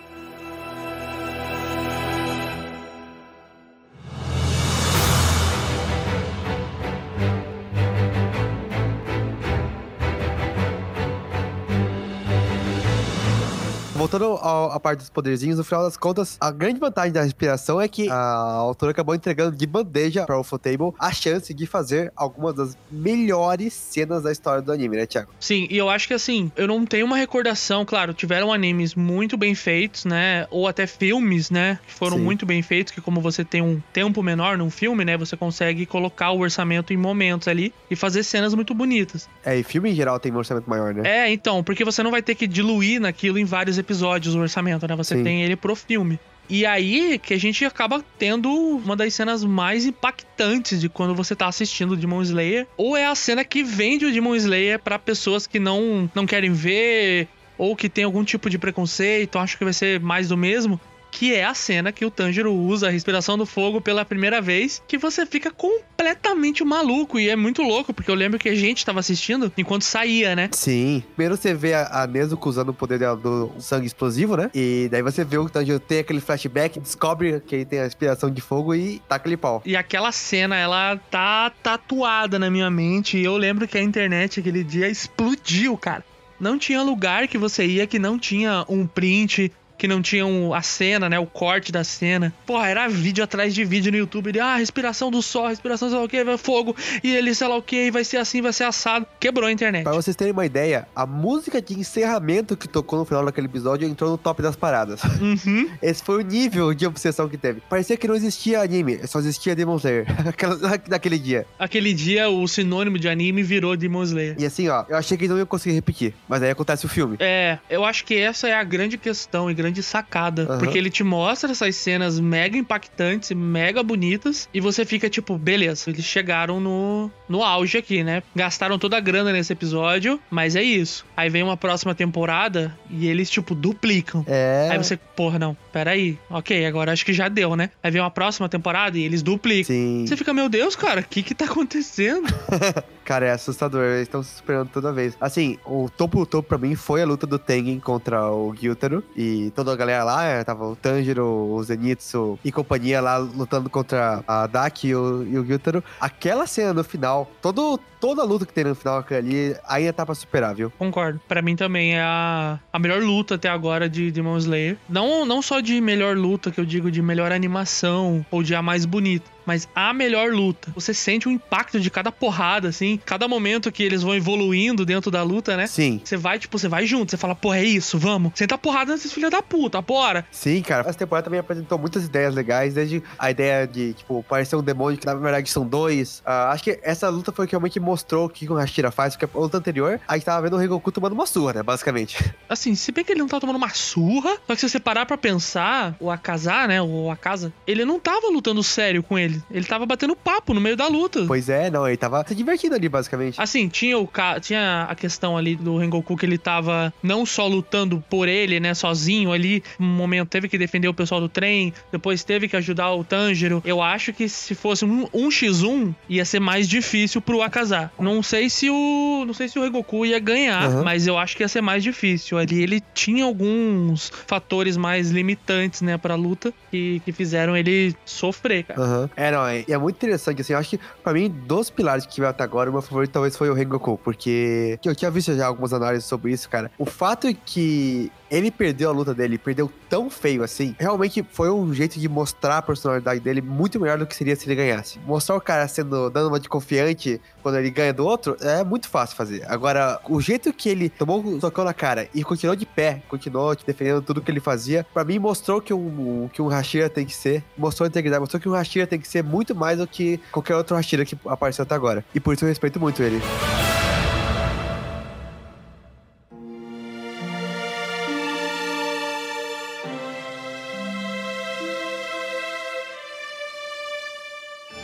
[14.00, 17.88] Voltando à parte dos poderzinhos, no final das contas, a grande vantagem da respiração é
[17.90, 22.56] que a autora acabou entregando de bandeja para o Ufotable a chance de fazer algumas
[22.56, 25.30] das melhores cenas da história do anime, né, Thiago?
[25.38, 29.36] Sim, e eu acho que assim, eu não tenho uma recordação, claro, tiveram animes muito
[29.36, 30.48] bem feitos, né?
[30.50, 31.78] Ou até filmes, né?
[31.86, 32.24] Que foram Sim.
[32.24, 35.18] muito bem feitos, que como você tem um tempo menor num filme, né?
[35.18, 39.28] Você consegue colocar o orçamento em momentos ali e fazer cenas muito bonitas.
[39.44, 41.02] É, e filme em geral tem um orçamento maior, né?
[41.04, 43.89] É, então, porque você não vai ter que diluir naquilo em vários episódios
[44.36, 44.96] o orçamento, né?
[44.96, 45.24] Você Sim.
[45.24, 46.20] tem ele pro filme.
[46.50, 51.36] E aí que a gente acaba tendo uma das cenas mais impactantes de quando você
[51.36, 52.66] tá assistindo o Demon Slayer.
[52.76, 56.52] Ou é a cena que vende o Demon Slayer pra pessoas que não, não querem
[56.52, 60.80] ver, ou que tem algum tipo de preconceito, acham que vai ser mais do mesmo.
[61.12, 64.82] Que é a cena que o Tanjiro usa a respiração do fogo pela primeira vez,
[64.88, 67.20] que você fica completamente maluco.
[67.20, 70.50] E é muito louco, porque eu lembro que a gente tava assistindo enquanto saía, né?
[70.54, 71.04] Sim.
[71.16, 74.50] Primeiro você vê a, a Nezuko usando o poder dela do sangue explosivo, né?
[74.54, 78.30] E daí você vê o Tanjiro tem aquele flashback, descobre que ele tem a respiração
[78.30, 79.62] de fogo e taca ele pau.
[79.66, 83.18] E aquela cena, ela tá tatuada na minha mente.
[83.18, 86.04] E eu lembro que a internet aquele dia explodiu, cara.
[86.40, 90.54] Não tinha lugar que você ia que não tinha um print, que não tinha um-
[90.54, 91.18] a cena, né?
[91.18, 92.32] O corte da cena.
[92.46, 94.32] Porra, era vídeo atrás de vídeo no YouTube.
[94.32, 96.76] De, ah, respiração do sol, respiração sei lá o que, fogo.
[97.04, 99.08] E ele sei lá o que, vai ser assim, vai ser assado.
[99.20, 99.84] Quebrou a internet.
[99.84, 103.88] Pra vocês terem uma ideia, a música de encerramento que tocou no final daquele episódio
[103.88, 105.02] entrou no top das paradas.
[105.22, 105.70] Uhum.
[105.82, 107.62] Esse foi o nível de obsessão que teve.
[107.70, 110.06] Parecia que não existia anime, só existia Demon Slayer.
[110.90, 111.46] Naquele dia.
[111.58, 114.36] Aquele dia, o sinônimo de anime virou Demon Slayer.
[114.38, 116.14] E assim, ó, eu achei que não ia conseguir repetir.
[116.28, 117.16] Mas aí acontece o filme.
[117.20, 120.44] É, eu acho que essa é a grande questão e grande sacada.
[120.44, 120.58] Aham.
[120.60, 125.90] Porque ele te mostra essas cenas mega impactantes, mega bonitas, e você fica tipo, beleza,
[125.90, 128.24] eles chegaram no, no auge aqui, né?
[128.36, 131.06] Gastaram toda a grana nesse episódio, mas é isso.
[131.16, 134.24] Aí vem uma próxima temporada e eles, tipo, duplicam.
[134.28, 134.70] É.
[134.72, 136.18] Aí você, porra, não, peraí.
[136.30, 137.70] Ok, agora acho que já deu, né?
[137.84, 139.76] Aí vem uma próxima temporada e eles duplicam.
[139.76, 140.06] Sim.
[140.08, 142.28] Você fica, meu Deus, cara, o que que tá acontecendo?
[143.10, 145.18] Cara, é assustador, eles estão se superando toda vez.
[145.20, 149.04] Assim, o topo do topo pra mim foi a luta do Tengen contra o Gyutaro.
[149.18, 153.68] E toda a galera lá, é, tava o Tanjiro, o Zenitsu e companhia lá lutando
[153.68, 155.84] contra a Daki e o, e o Gyutaro.
[156.00, 160.06] Aquela cena no final, todo, toda a luta que tem no final ali, ainda tá
[160.06, 160.72] pra superar, viu?
[160.78, 161.20] Concordo.
[161.28, 164.78] Pra mim também é a, a melhor luta até agora de Demon Slayer.
[164.88, 168.62] Não, não só de melhor luta, que eu digo de melhor animação ou de a
[168.62, 169.30] mais bonita.
[169.46, 170.72] Mas a melhor luta.
[170.76, 173.00] Você sente o impacto de cada porrada, assim.
[173.04, 175.66] Cada momento que eles vão evoluindo dentro da luta, né?
[175.66, 176.00] Sim.
[176.04, 177.10] Você vai, tipo, você vai junto.
[177.10, 178.32] Você fala, porra, é isso, vamos.
[178.36, 180.24] Senta porrada nesses filhos da puta, bora.
[180.30, 180.88] Sim, cara.
[180.88, 185.00] Essa temporada também apresentou muitas ideias legais, desde a ideia de, tipo, parecer um demônio,
[185.00, 186.22] que na verdade são dois.
[186.24, 189.38] Ah, acho que essa luta foi que realmente mostrou o que o Hashira faz, porque
[189.38, 192.18] a luta anterior, a gente tava vendo o Rengoku tomando uma surra, né, basicamente.
[192.48, 195.06] Assim, se bem que ele não tava tomando uma surra, só que se você parar
[195.06, 199.42] pra pensar, o Akasa, né, o Akasa, ele não tava lutando sério com ele.
[199.52, 201.26] Ele tava batendo papo no meio da luta.
[201.26, 203.40] Pois é, não, ele tava se divertindo ali, basicamente.
[203.42, 207.48] Assim, tinha, o, ca- tinha a questão ali do Rengoku que ele tava não só
[207.48, 209.64] lutando por ele, né, sozinho ali.
[209.80, 213.62] Um momento teve que defender o pessoal do trem, depois teve que ajudar o Tanjiro.
[213.66, 217.42] Eu acho que se fosse um, um x1, ia ser mais difícil pro
[217.86, 217.92] Akaza.
[218.00, 219.24] Não sei se o.
[219.26, 220.84] Não sei se o Rengoku ia ganhar, Aham.
[220.84, 222.38] mas eu acho que ia ser mais difícil.
[222.38, 228.64] Ali ele tinha alguns fatores mais limitantes, né, pra luta que, que fizeram ele sofrer,
[228.64, 228.82] cara.
[228.82, 229.10] Aham.
[229.16, 232.20] É, não, é, é muito interessante, assim, eu acho que, pra mim, dos pilares que
[232.20, 235.48] veio até agora, o meu favorito talvez foi o Rengoku, porque eu tinha visto já
[235.48, 236.72] algumas análises sobre isso, cara.
[236.78, 241.50] O fato é que ele perdeu a luta dele, perdeu tão feio assim, realmente foi
[241.50, 245.00] um jeito de mostrar a personalidade dele muito melhor do que seria se ele ganhasse.
[245.00, 248.88] Mostrar o cara sendo, dando uma de confiante quando ele ganha do outro, é muito
[248.88, 249.44] fácil fazer.
[249.48, 253.56] Agora, o jeito que ele tomou um socão na cara e continuou de pé, continuou
[253.56, 257.16] defendendo tudo que ele fazia, pra mim mostrou que um, que um Hashira tem que
[257.16, 260.20] ser, mostrou a integridade, mostrou que um Hashira tem que ser muito mais do que
[260.32, 262.04] qualquer outro Hashira que apareceu até agora.
[262.14, 263.20] E por isso eu respeito muito ele.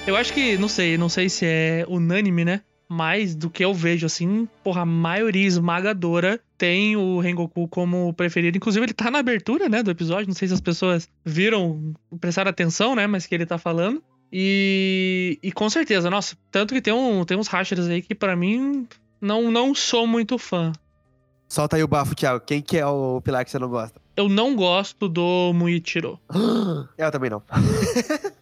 [0.07, 2.61] Eu acho que, não sei, não sei se é unânime, né?
[2.87, 8.57] Mas do que eu vejo, assim, porra, a maioria esmagadora tem o Rengoku como preferido.
[8.57, 10.27] Inclusive, ele tá na abertura, né, do episódio.
[10.27, 14.03] Não sei se as pessoas viram, prestaram atenção, né, mas que ele tá falando.
[14.31, 18.35] E, e com certeza, nossa, tanto que tem, um, tem uns rachers aí que pra
[18.35, 18.87] mim
[19.21, 20.71] não, não sou muito fã.
[21.47, 22.43] Solta aí o bafo, Thiago.
[22.45, 24.01] Quem que é o pilar que você não gosta?
[24.17, 26.19] Eu não gosto do Muichiro.
[26.97, 27.41] Eu também não.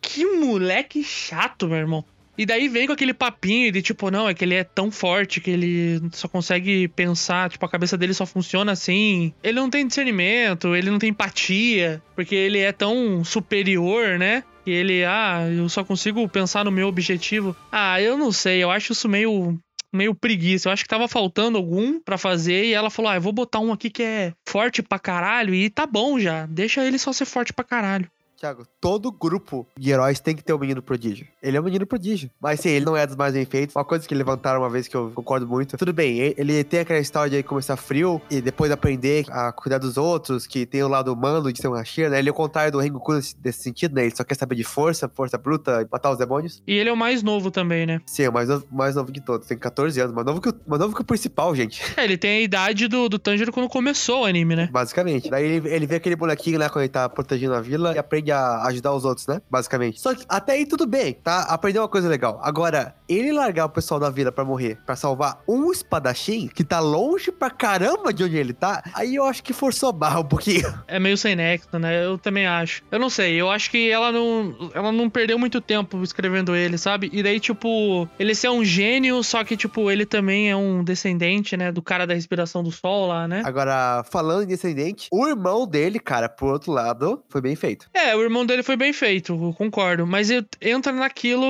[0.02, 2.06] Que moleque chato, meu irmão.
[2.38, 5.40] E daí vem com aquele papinho de tipo, não, é que ele é tão forte
[5.40, 9.34] que ele só consegue pensar, tipo, a cabeça dele só funciona assim.
[9.44, 14.44] Ele não tem discernimento, ele não tem empatia, porque ele é tão superior, né?
[14.66, 17.56] Que ele, ah, eu só consigo pensar no meu objetivo.
[17.72, 19.60] Ah, eu não sei, eu acho isso meio
[19.92, 20.68] meio preguiça.
[20.68, 23.60] Eu acho que tava faltando algum pra fazer e ela falou: "Ah, eu vou botar
[23.60, 26.48] um aqui que é forte pra caralho e tá bom já.
[26.48, 28.10] Deixa ele só ser forte pra caralho".
[28.44, 31.26] Thiago, todo grupo de heróis tem que ter um menino prodígio.
[31.42, 32.30] Ele é um menino prodígio.
[32.42, 33.74] Mas sim, ele não é dos mais bem feitos.
[33.74, 35.78] Uma coisa que levantaram uma vez que eu concordo muito.
[35.78, 39.96] Tudo bem, ele tem aquela história de começar frio e depois aprender a cuidar dos
[39.96, 42.20] outros, que tem o lado humano de ser um Hashira, né?
[42.20, 44.02] Ele é o contrário do Rengoku nesse, sentido, né?
[44.04, 46.62] Ele só quer saber de força, força bruta e matar os demônios.
[46.68, 48.02] E ele é o mais novo também, né?
[48.06, 49.48] Sim, é o mais novo, mais novo de todos.
[49.48, 50.14] Tem 14 anos.
[50.14, 51.82] Mais novo que o, mais novo que o principal, gente.
[51.96, 54.68] É, ele tem a idade do, do Tanjiro quando começou o anime, né?
[54.72, 55.30] Basicamente.
[55.30, 58.33] Daí ele, ele vê aquele bonequinho, né, quando ele tá protegendo a vila e aprende
[58.34, 59.42] a ajudar os outros, né?
[59.50, 60.02] Basicamente.
[60.02, 61.42] Só que até aí tudo bem, tá?
[61.44, 62.40] Aprendeu uma coisa legal.
[62.44, 66.80] Agora, ele largar o pessoal da vila pra morrer, pra salvar um espadachim que tá
[66.80, 70.26] longe pra caramba de onde ele tá, aí eu acho que forçou a barra um
[70.26, 70.74] pouquinho.
[70.88, 72.06] É meio sem nexo, né?
[72.06, 72.84] Eu também acho.
[72.92, 76.78] Eu não sei, eu acho que ela não, ela não perdeu muito tempo escrevendo ele,
[76.78, 77.10] sabe?
[77.12, 81.58] E daí, tipo, ele ser um gênio, só que, tipo, ele também é um descendente,
[81.58, 81.72] né?
[81.72, 83.42] Do cara da respiração do sol lá, né?
[83.46, 87.90] Agora, falando em descendente, o irmão dele, cara, por outro lado, foi bem feito.
[87.94, 90.06] É, o irmão dele foi bem feito, eu concordo.
[90.06, 91.46] Mas eu- entra naquilo.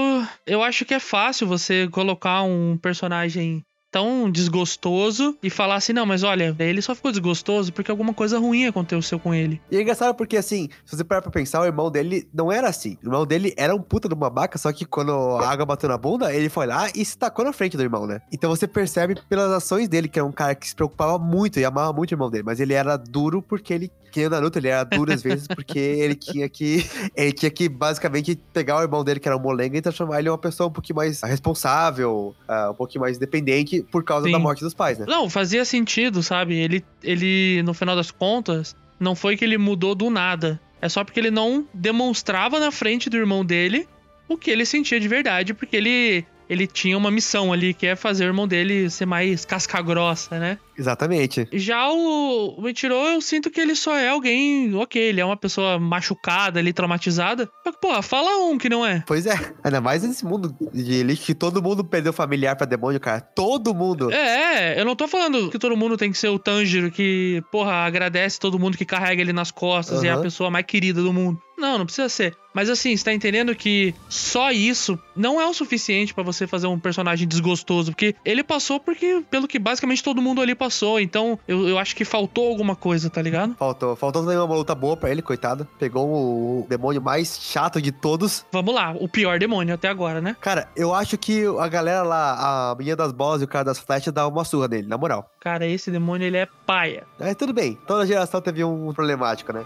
[0.46, 3.64] Eu acho que é fácil você colocar um personagem
[3.94, 8.40] tão desgostoso e falar assim: não, mas olha, ele só ficou desgostoso porque alguma coisa
[8.40, 9.62] ruim aconteceu com ele.
[9.70, 12.68] E é engraçado porque, assim, se você parar pra pensar, o irmão dele não era
[12.68, 12.98] assim.
[13.04, 15.88] O irmão dele era um puta de uma babaca, só que quando a água bateu
[15.88, 18.20] na bunda, ele foi lá e se tacou na frente do irmão, né?
[18.32, 21.66] Então você percebe pelas ações dele que é um cara que se preocupava muito e
[21.66, 24.58] amava muito o irmão dele, mas ele era duro porque ele, que nem o Naruto,
[24.58, 28.82] ele era duro às vezes porque ele tinha que, ele tinha que basicamente pegar o
[28.82, 31.22] irmão dele, que era um molenga, e transformar ele em uma pessoa um pouquinho mais
[31.22, 34.32] responsável, ah, um pouquinho mais independente por causa Sim.
[34.32, 35.06] da morte dos pais, né?
[35.08, 36.56] Não, fazia sentido, sabe?
[36.56, 40.60] Ele, ele, no final das contas, não foi que ele mudou do nada.
[40.82, 43.88] É só porque ele não demonstrava na frente do irmão dele
[44.28, 46.26] o que ele sentia de verdade, porque ele.
[46.50, 50.40] ele tinha uma missão ali, que é fazer o irmão dele ser mais casca grossa,
[50.40, 50.58] né?
[50.78, 51.48] Exatamente.
[51.54, 55.80] Já o, o eu sinto que ele só é alguém, ok, ele é uma pessoa
[55.80, 57.50] machucada ali, traumatizada.
[57.64, 59.04] Que, pô, fala um que não é.
[59.06, 59.34] Pois é,
[59.64, 63.22] ainda mais nesse mundo de elite que todo mundo perdeu familiar pra demônio, cara.
[63.22, 64.12] Todo mundo.
[64.12, 67.74] É, eu não tô falando que todo mundo tem que ser o Tanjiro que, porra,
[67.86, 71.14] agradece todo mundo que carrega ele nas costas e é a pessoa mais querida do
[71.14, 71.40] mundo.
[71.58, 72.36] Não, não precisa ser.
[72.54, 76.68] Mas assim, você tá entendendo que só isso não é o suficiente pra você fazer
[76.68, 81.00] um personagem desgostoso, porque ele passou porque pelo que basicamente todo mundo ali passou.
[81.00, 83.56] Então, eu, eu acho que faltou alguma coisa, tá ligado?
[83.56, 85.68] Faltou, faltou também uma luta boa pra ele, coitado.
[85.78, 88.46] Pegou o demônio mais chato de todos.
[88.52, 90.36] Vamos lá, o pior demônio até agora, né?
[90.40, 93.80] Cara, eu acho que a galera lá, a menina das bolas e o cara das
[93.80, 95.30] flechas, dá uma surra nele, na moral.
[95.40, 97.04] Cara, esse demônio ele é paia.
[97.20, 99.66] Mas tudo bem, toda geração teve um problemático, né?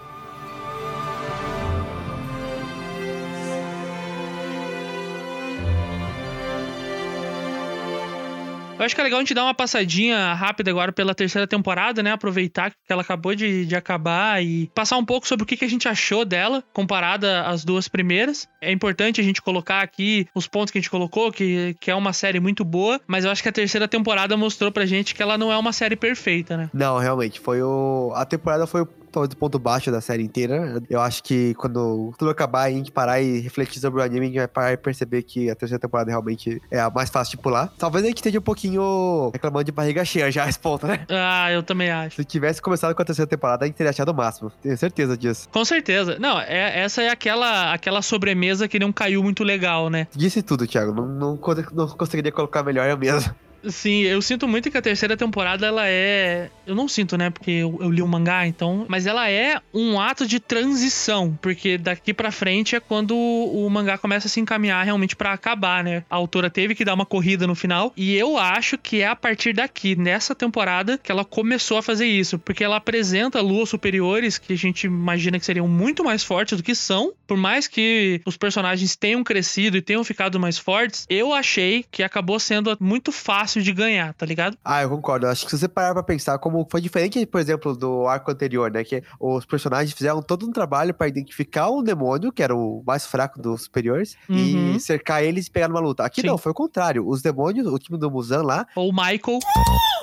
[8.77, 12.03] Eu acho que é legal a gente dar uma passadinha rápida agora pela terceira temporada,
[12.03, 12.11] né?
[12.11, 15.65] Aproveitar que ela acabou de, de acabar e passar um pouco sobre o que, que
[15.65, 18.47] a gente achou dela, comparada às duas primeiras.
[18.61, 21.95] É importante a gente colocar aqui os pontos que a gente colocou, que, que é
[21.95, 25.23] uma série muito boa, mas eu acho que a terceira temporada mostrou pra gente que
[25.23, 26.69] ela não é uma série perfeita, né?
[26.71, 28.11] Não, realmente, foi o.
[28.13, 28.85] A temporada foi
[29.17, 30.81] talvez o ponto baixo da série inteira.
[30.89, 34.25] Eu acho que quando tudo acabar e a gente parar e refletir sobre o anime,
[34.25, 37.31] a gente vai parar e perceber que a terceira temporada realmente é a mais fácil
[37.31, 37.71] de pular.
[37.77, 41.05] Talvez a gente esteja um pouquinho reclamando de barriga cheia já esse ponto, né?
[41.09, 42.17] Ah, eu também acho.
[42.17, 44.51] Se tivesse começado com a terceira temporada, a gente teria achado o máximo.
[44.61, 45.49] Tenho certeza disso.
[45.49, 46.17] Com certeza.
[46.19, 50.07] Não, é, essa é aquela, aquela sobremesa que não caiu muito legal, né?
[50.15, 50.93] Disse tudo, Thiago.
[50.93, 51.39] Não, não,
[51.73, 53.33] não conseguiria colocar melhor eu mesmo.
[53.63, 56.49] Sim, eu sinto muito que a terceira temporada ela é.
[56.65, 57.29] Eu não sinto, né?
[57.29, 58.85] Porque eu, eu li o mangá, então.
[58.87, 61.37] Mas ela é um ato de transição.
[61.41, 65.83] Porque daqui pra frente é quando o mangá começa a se encaminhar realmente pra acabar,
[65.83, 66.03] né?
[66.09, 67.93] A autora teve que dar uma corrida no final.
[67.95, 72.05] E eu acho que é a partir daqui, nessa temporada, que ela começou a fazer
[72.05, 72.37] isso.
[72.39, 76.63] Porque ela apresenta luas superiores que a gente imagina que seriam muito mais fortes do
[76.63, 77.13] que são.
[77.25, 82.03] Por mais que os personagens tenham crescido e tenham ficado mais fortes, eu achei que
[82.03, 84.57] acabou sendo muito fácil de ganhar, tá ligado?
[84.63, 85.27] Ah, eu concordo.
[85.27, 88.71] Acho que se você parar pra pensar como foi diferente, por exemplo, do arco anterior,
[88.71, 88.83] né?
[88.83, 93.05] Que os personagens fizeram todo um trabalho pra identificar um demônio, que era o mais
[93.05, 94.75] fraco dos superiores, Uhum.
[94.75, 96.03] e cercar eles e pegar numa luta.
[96.03, 96.27] Aqui Sim.
[96.27, 97.07] não, foi o contrário.
[97.07, 99.39] Os demônios, o time do Musan lá, Ou o Michael.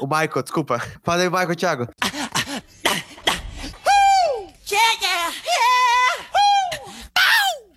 [0.01, 0.79] o Michael, desculpa.
[1.03, 1.89] Fala aí, Michael, Thiago.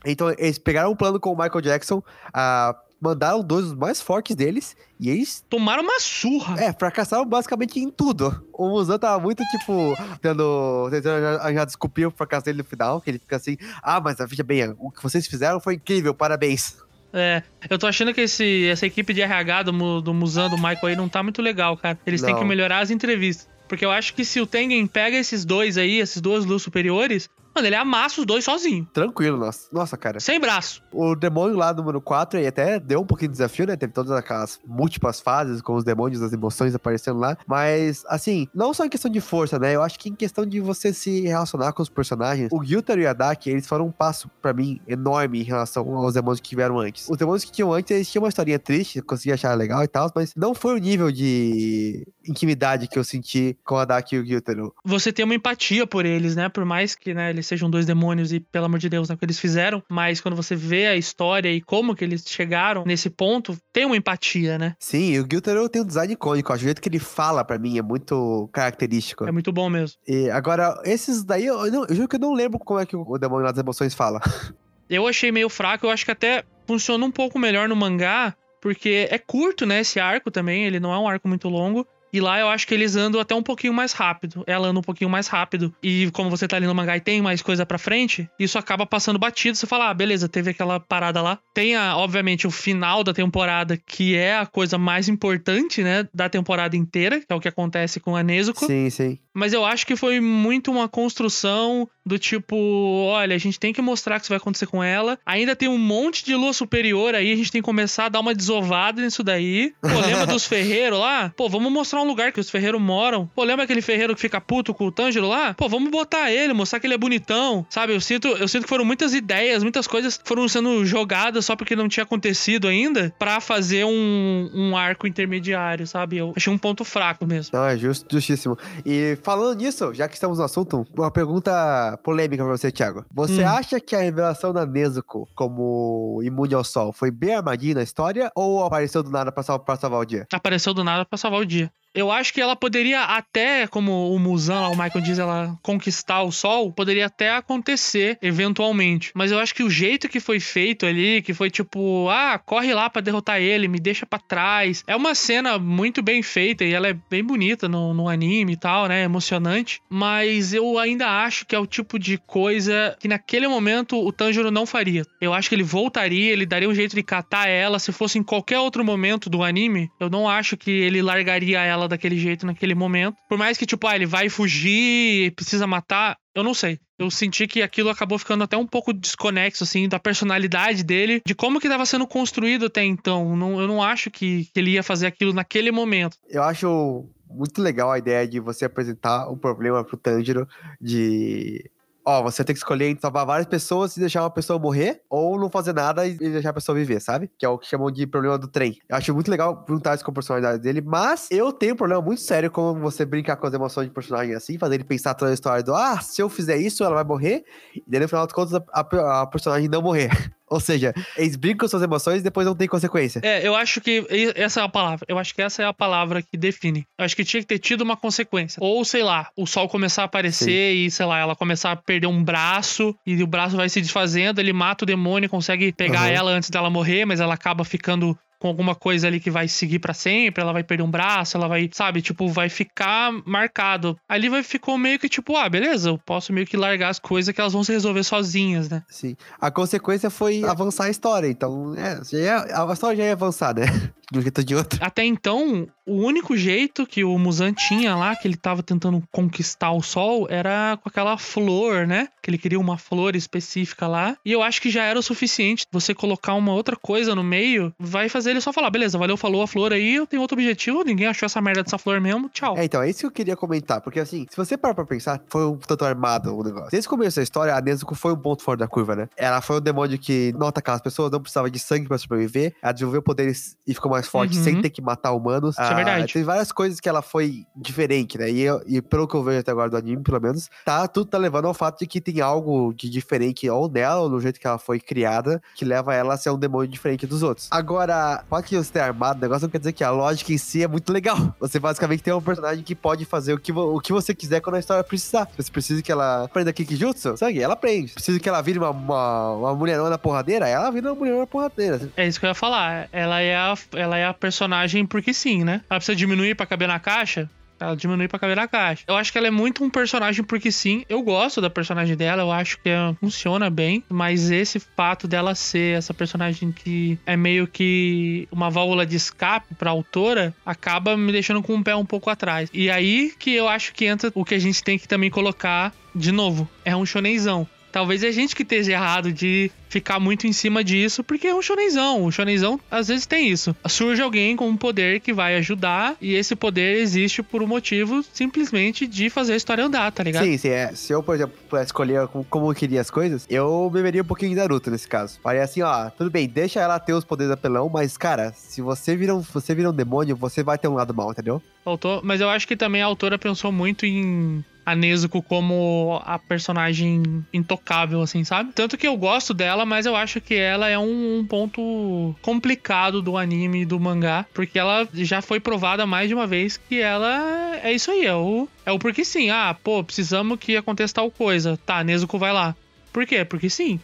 [0.06, 2.02] Então, eles pegaram um plano com o Michael Jackson,
[2.34, 6.62] ah, mandaram dois dos mais fortes deles, e eles Tomaram uma surra.
[6.62, 8.46] É, fracassaram basicamente em tudo.
[8.52, 10.90] O Muzan tava muito, tipo, dando.
[10.90, 14.44] tentando arranjar desculpinha pro fracasso dele no final, que ele fica assim, ah, mas veja
[14.44, 16.78] bem, o que vocês fizeram foi incrível, parabéns.
[17.14, 20.88] É, eu tô achando que esse, essa equipe de RH do, do Musan, do Michael
[20.88, 21.98] aí, não tá muito legal, cara.
[22.06, 22.40] Eles têm Não.
[22.40, 23.48] que melhorar as entrevistas.
[23.68, 27.30] Porque eu acho que se o Tengen pega esses dois aí, esses duas luzes superiores,
[27.58, 28.88] mano, ele amassa os dois sozinho.
[28.94, 30.20] Tranquilo, nossa, nossa cara.
[30.20, 30.82] Sem braço.
[30.92, 33.76] O demônio lá, número 4, aí até deu um pouquinho de desafio, né?
[33.76, 37.38] Teve todas aquelas múltiplas fases com os demônios das emoções aparecendo lá.
[37.48, 39.76] Mas, assim, não só em questão de força, né?
[39.76, 43.08] Eu acho que em questão de você se relacionar com os personagens, o Gyutaro e
[43.08, 46.80] a Daki, eles foram um passo, pra mim, enorme em relação aos demônios que tiveram
[46.80, 47.10] antes.
[47.10, 49.88] Os demônios que tinham antes, eles tinham uma historinha triste, eu conseguia achar legal e
[49.88, 54.20] tal, mas não foi o nível de intimidade que eu senti com a Daki e
[54.20, 54.74] o Gyutaro.
[54.84, 56.50] Você tem uma empatia por eles, né?
[56.50, 59.18] Por mais que né, eles sejam dois demônios e, pelo amor de Deus, né, o
[59.18, 59.82] que eles fizeram.
[59.90, 63.98] Mas quando você vê a história e como que eles chegaram nesse ponto, tem uma
[63.98, 64.76] empatia, né?
[64.80, 67.78] Sim, e o Gyutaro tem um design icônico, o jeito que ele fala pra mim
[67.78, 69.26] é muito característico.
[69.28, 69.98] É muito bom mesmo.
[70.08, 72.96] E agora, esses daí, eu, não- eu juro que eu não lembro como é que
[72.96, 74.20] o demônio das emoções fala.
[74.90, 79.06] Eu achei meio fraco, eu acho que até funciona um pouco melhor no mangá, porque
[79.12, 81.86] é curto, né, esse arco também, ele não é um arco muito longo.
[82.12, 84.44] E lá eu acho que eles andam até um pouquinho mais rápido.
[84.48, 85.74] Ela anda um pouquinho mais rápido.
[85.82, 88.86] E como você tá ali no mangá e tem mais coisa pra frente, isso acaba
[88.86, 89.58] passando batido.
[89.58, 91.40] Você fala, ah, beleza, teve aquela parada lá.
[91.54, 96.30] Tem, a, obviamente, o final da temporada, que é a coisa mais importante, né, da
[96.30, 98.66] temporada inteira, que é o que acontece com a Nezuko.
[98.66, 99.20] Sim, sim.
[99.38, 103.82] Mas eu acho que foi muito uma construção do tipo, olha, a gente tem que
[103.82, 105.20] mostrar que isso vai acontecer com ela.
[105.26, 108.20] Ainda tem um monte de lua superior aí, a gente tem que começar a dar
[108.22, 109.74] uma desovada nisso daí.
[109.82, 111.32] Pô, lembra dos ferreiros lá?
[111.36, 113.30] Pô, vamos mostrar um lugar que os ferreiros moram.
[113.36, 115.54] Pô, lembra aquele ferreiro que fica puto com o Tanjiro lá?
[115.54, 117.66] Pô, vamos botar ele, mostrar que ele é bonitão.
[117.70, 121.56] Sabe, eu sinto, eu sinto que foram muitas ideias, muitas coisas foram sendo jogadas só
[121.56, 126.18] porque não tinha acontecido ainda pra fazer um, um arco intermediário, sabe?
[126.18, 127.56] Eu achei um ponto fraco mesmo.
[127.58, 128.58] É justo, justíssimo.
[128.86, 133.04] E falando nisso, já que estamos no assunto, uma pergunta polêmica pra você, Thiago.
[133.14, 133.48] Você Hum.
[133.50, 138.32] acha que a revelação da Nezuko como imune ao sol foi bem armadinha na história
[138.34, 140.26] ou apareceu do nada pra, sal- pra salvar o dia?
[140.32, 141.70] Apareceu do nada pra salvar o dia.
[141.98, 146.22] Eu acho que ela poderia até, como o Musan, lá, o Michael diz, ela conquistar
[146.22, 149.12] o sol, poderia até acontecer eventualmente.
[149.16, 152.72] Mas eu acho que o jeito que foi feito ali, que foi tipo, ah, corre
[152.72, 154.84] lá pra derrotar ele, me deixa pra trás.
[154.86, 158.58] É uma cena muito bem feita e ela é bem bonita no, no anime e
[158.58, 159.04] tal, né?
[159.04, 159.82] Emocionante.
[159.90, 164.52] Mas eu ainda acho que é o tipo de coisa que naquele momento o Tanjiro
[164.52, 165.02] não faria.
[165.20, 167.80] Eu acho que ele voltaria, ele daria um jeito de catar ela.
[167.80, 171.87] Se fosse em qualquer outro momento do anime, eu não acho que ele largaria ela
[171.88, 173.16] daquele jeito naquele momento.
[173.30, 176.80] Por mais que, tipo, ah, ele vai fugir, precisa matar, eu não sei.
[177.00, 181.36] Eu senti que aquilo acabou ficando até um pouco desconexo, assim, da personalidade dele, de
[181.36, 183.36] como que estava sendo construído até então.
[183.36, 186.18] Não- eu não acho que, que ele ia fazer aquilo naquele momento.
[186.28, 190.48] Eu acho muito legal a ideia de você apresentar o problema pro Tanjiro
[190.82, 191.70] de.
[192.10, 195.38] Ó, você tem que escolher entre salvar várias pessoas e deixar uma pessoa morrer, ou
[195.38, 197.30] não fazer nada e deixar a pessoa viver, sabe?
[197.38, 198.78] Que é o que chamam de problema do trem.
[198.88, 202.02] Eu acho muito legal perguntar isso com a personalidade dele, mas eu tenho um problema
[202.02, 205.32] muito sério com você brincar com as emoções de personagem assim, fazer ele pensar toda
[205.32, 207.44] a história do ah, se eu fizer isso, ela vai morrer,
[207.76, 210.10] e daí no final das contas a, a- a personagem não morrer.
[210.50, 213.20] Ou seja, eles brincam com suas emoções e depois não tem consequência.
[213.24, 214.06] É, eu acho que
[214.36, 215.06] essa é a palavra.
[215.08, 216.86] Eu acho que essa é a palavra que define.
[216.98, 218.60] Eu acho que tinha que ter tido uma consequência.
[218.62, 222.08] Ou, sei lá, o sol começar a aparecer e, sei lá, ela começar a perder
[222.08, 226.12] um braço e o braço vai se desfazendo, ele mata o demônio, consegue pegar Aham.
[226.12, 229.80] ela antes dela morrer, mas ela acaba ficando com alguma coisa ali que vai seguir
[229.80, 233.98] pra sempre, ela vai perder um braço, ela vai, sabe, tipo, vai ficar marcado.
[234.08, 237.34] Ali vai ficou meio que tipo, ah, beleza, eu posso meio que largar as coisas
[237.34, 238.84] que elas vão se resolver sozinhas, né?
[238.90, 239.16] Sim.
[239.40, 241.28] A consequência foi avançar a história.
[241.28, 243.66] Então, é, já ia- a história já ia avançar, né?
[244.10, 244.80] De um jeito ou de outro.
[244.82, 249.72] Até então, o único jeito que o Musan tinha lá, que ele tava tentando conquistar
[249.74, 252.08] o sol, era com aquela flor, né?
[252.24, 254.16] Que ele queria uma flor específica lá.
[254.26, 255.66] E eu acho que já era o suficiente.
[255.74, 259.42] Você colocar uma outra coisa no meio, vai fazer ele só falar: beleza, valeu, falou
[259.42, 262.58] a flor aí, eu tenho outro objetivo, ninguém achou essa merda dessa flor mesmo, tchau.
[262.58, 263.82] É, então, é isso que eu queria comentar.
[263.82, 266.70] Porque, assim, se você parar pra pensar, foi um tanto armado o negócio.
[266.72, 269.10] Desde o começo da história, a Nezuko foi um ponto fora da curva, né?
[269.18, 272.54] Ela foi um demônio que não atacava as pessoas, não precisava de sangue pra sobreviver.
[272.62, 274.44] Ela desenvolveu poderes e ficou mais forte Uhum.
[274.44, 275.56] sem ter que matar humanos.
[275.58, 276.14] Isso é verdade.
[276.14, 278.30] Tem várias coisas que ela foi diferente, né?
[278.30, 281.10] E, eu- e pelo que eu vejo até agora do anime, pelo menos, tá, tudo
[281.10, 284.40] tá levando ao fato de que tem algo de diferente ou nela, ou no jeito
[284.40, 287.48] que ela foi criada, que leva ela a ser um demônio diferente dos outros.
[287.52, 290.38] Agora, pode que você tenha armado o negócio, não quer dizer que a lógica em
[290.38, 291.36] si é muito legal.
[291.40, 294.56] Você basicamente tem um personagem que pode fazer o que, o que você quiser quando
[294.56, 295.28] a história precisar.
[295.38, 297.94] Você precisa que ela aprenda Kikijutsu, sangue, ela aprende.
[297.94, 301.90] Precisa que ela vire uma, uma, uma mulherona porradeira, ela vira uma mulherona porradeira.
[301.96, 302.88] É isso que eu ia falar.
[302.92, 305.62] Ela é a, ela é a personagem porque sim, né?
[305.70, 307.30] Ela precisa diminuir pra caber na caixa.
[307.60, 308.84] Ela diminui pra caber na caixa.
[308.88, 310.86] Eu acho que ela é muito um personagem porque sim.
[310.88, 313.84] Eu gosto da personagem dela, eu acho que ela funciona bem.
[313.90, 319.56] Mas esse fato dela ser essa personagem que é meio que uma válvula de escape
[319.56, 322.50] pra autora acaba me deixando com o pé um pouco atrás.
[322.54, 325.74] E aí que eu acho que entra o que a gente tem que também colocar
[325.96, 326.48] de novo.
[326.64, 327.48] É um shonenzão.
[327.78, 331.36] Talvez é a gente que esteja errado de ficar muito em cima disso, porque é
[331.36, 332.06] um shonenzão.
[332.06, 333.56] O shonenzão às vezes tem isso.
[333.68, 338.04] Surge alguém com um poder que vai ajudar, e esse poder existe por um motivo
[338.12, 340.24] simplesmente de fazer a história andar, tá ligado?
[340.24, 340.74] Sim, sim, é.
[340.74, 344.32] Se eu, por exemplo, pudesse escolher como, eu queria as coisas, eu beberia um pouquinho
[344.32, 345.20] de Naruto nesse caso.
[345.22, 348.60] Faria assim, ó, tudo bem, deixa ela ter os poderes da pelão, mas, cara, se
[348.60, 351.44] você vira um, você vira um demônio, você vai ter um lado mal, entendeu?
[351.64, 356.20] Faltou, mas eu acho que também a autora pensou muito em a Nezuko como a
[356.20, 358.52] personagem intocável, assim, sabe?
[358.54, 363.02] Tanto que eu gosto dela, mas eu acho que ela é um, um ponto complicado
[363.02, 366.82] do anime e do mangá, porque ela já foi provada mais de uma vez que
[366.82, 369.30] ela é isso aí, é o, é o porque sim.
[369.30, 371.58] Ah, pô, precisamos que aconteça tal coisa.
[371.66, 372.54] Tá, Nezuko vai lá.
[372.92, 373.24] Por quê?
[373.24, 373.80] Porque sim.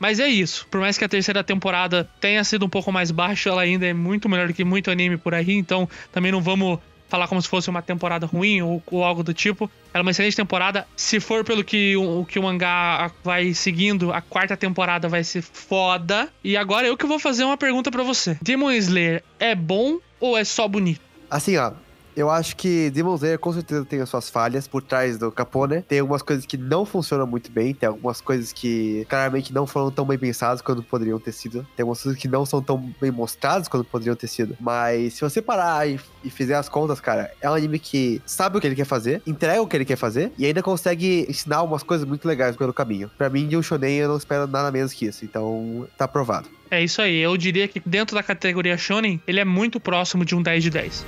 [0.00, 0.66] Mas é isso.
[0.70, 3.92] Por mais que a terceira temporada tenha sido um pouco mais baixa, ela ainda é
[3.92, 5.52] muito melhor do que muito anime por aí.
[5.52, 6.78] Então também não vamos
[7.12, 9.70] falar como se fosse uma temporada ruim ou, ou algo do tipo.
[9.92, 10.86] Ela é uma excelente temporada.
[10.96, 15.42] Se for pelo que o, que o mangá vai seguindo, a quarta temporada vai ser
[15.42, 16.30] foda.
[16.42, 18.38] E agora eu que vou fazer uma pergunta pra você.
[18.40, 21.02] Demon Slayer é bom ou é só bonito?
[21.30, 21.72] Assim, ó.
[22.16, 25.66] Eu acho que Demon Slayer com certeza tem as suas falhas por trás do capô,
[25.66, 25.82] né?
[25.86, 29.90] Tem algumas coisas que não funcionam muito bem, tem algumas coisas que claramente não foram
[29.90, 31.66] tão bem pensadas quando poderiam ter sido.
[31.76, 34.56] Tem algumas coisas que não são tão bem mostradas quando poderiam ter sido.
[34.60, 38.58] Mas se você parar e, e fizer as contas, cara, é um anime que sabe
[38.58, 41.62] o que ele quer fazer, entrega o que ele quer fazer e ainda consegue ensinar
[41.62, 43.10] umas coisas muito legais pelo caminho.
[43.16, 45.24] Pra mim, de um shonen, eu não espero nada menos que isso.
[45.24, 46.48] Então, tá aprovado.
[46.70, 47.18] É isso aí.
[47.18, 50.70] Eu diria que dentro da categoria Shonen, ele é muito próximo de um 10 de
[50.70, 51.06] 10.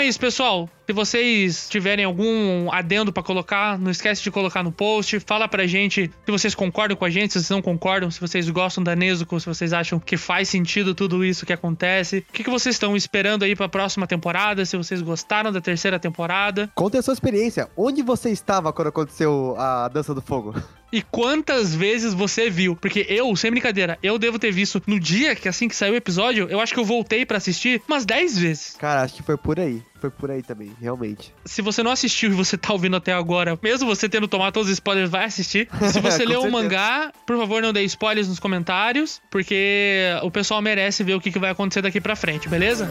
[0.00, 0.68] É isso, pessoal.
[0.86, 5.20] Se vocês tiverem algum adendo pra colocar, não esquece de colocar no post.
[5.20, 8.48] Fala pra gente se vocês concordam com a gente, se vocês não concordam, se vocês
[8.50, 12.24] gostam da Nezuko, se vocês acham que faz sentido tudo isso que acontece.
[12.28, 14.64] O que, que vocês estão esperando aí pra próxima temporada?
[14.64, 16.70] Se vocês gostaram da terceira temporada.
[16.74, 17.68] Conte a sua experiência.
[17.76, 20.54] Onde você estava quando aconteceu a Dança do Fogo?
[20.92, 22.74] E quantas vezes você viu?
[22.74, 25.96] Porque eu, sem brincadeira, eu devo ter visto no dia que assim que saiu o
[25.96, 28.76] episódio, eu acho que eu voltei pra assistir umas 10 vezes.
[28.76, 29.80] Cara, acho que foi por aí.
[30.00, 31.32] Foi por aí também, realmente.
[31.44, 34.68] Se você não assistiu e você tá ouvindo até agora, mesmo você tendo tomado todos
[34.68, 35.68] os spoilers, vai assistir.
[35.92, 40.60] Se você leu o mangá, por favor, não dê spoilers nos comentários, porque o pessoal
[40.60, 42.90] merece ver o que que vai acontecer daqui pra frente, beleza?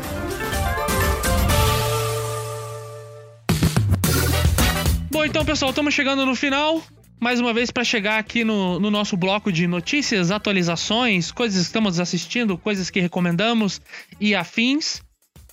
[5.11, 6.81] Bom, então, pessoal, estamos chegando no final.
[7.19, 11.67] Mais uma vez para chegar aqui no, no nosso bloco de notícias, atualizações, coisas que
[11.67, 13.81] estamos assistindo, coisas que recomendamos
[14.19, 15.01] e afins.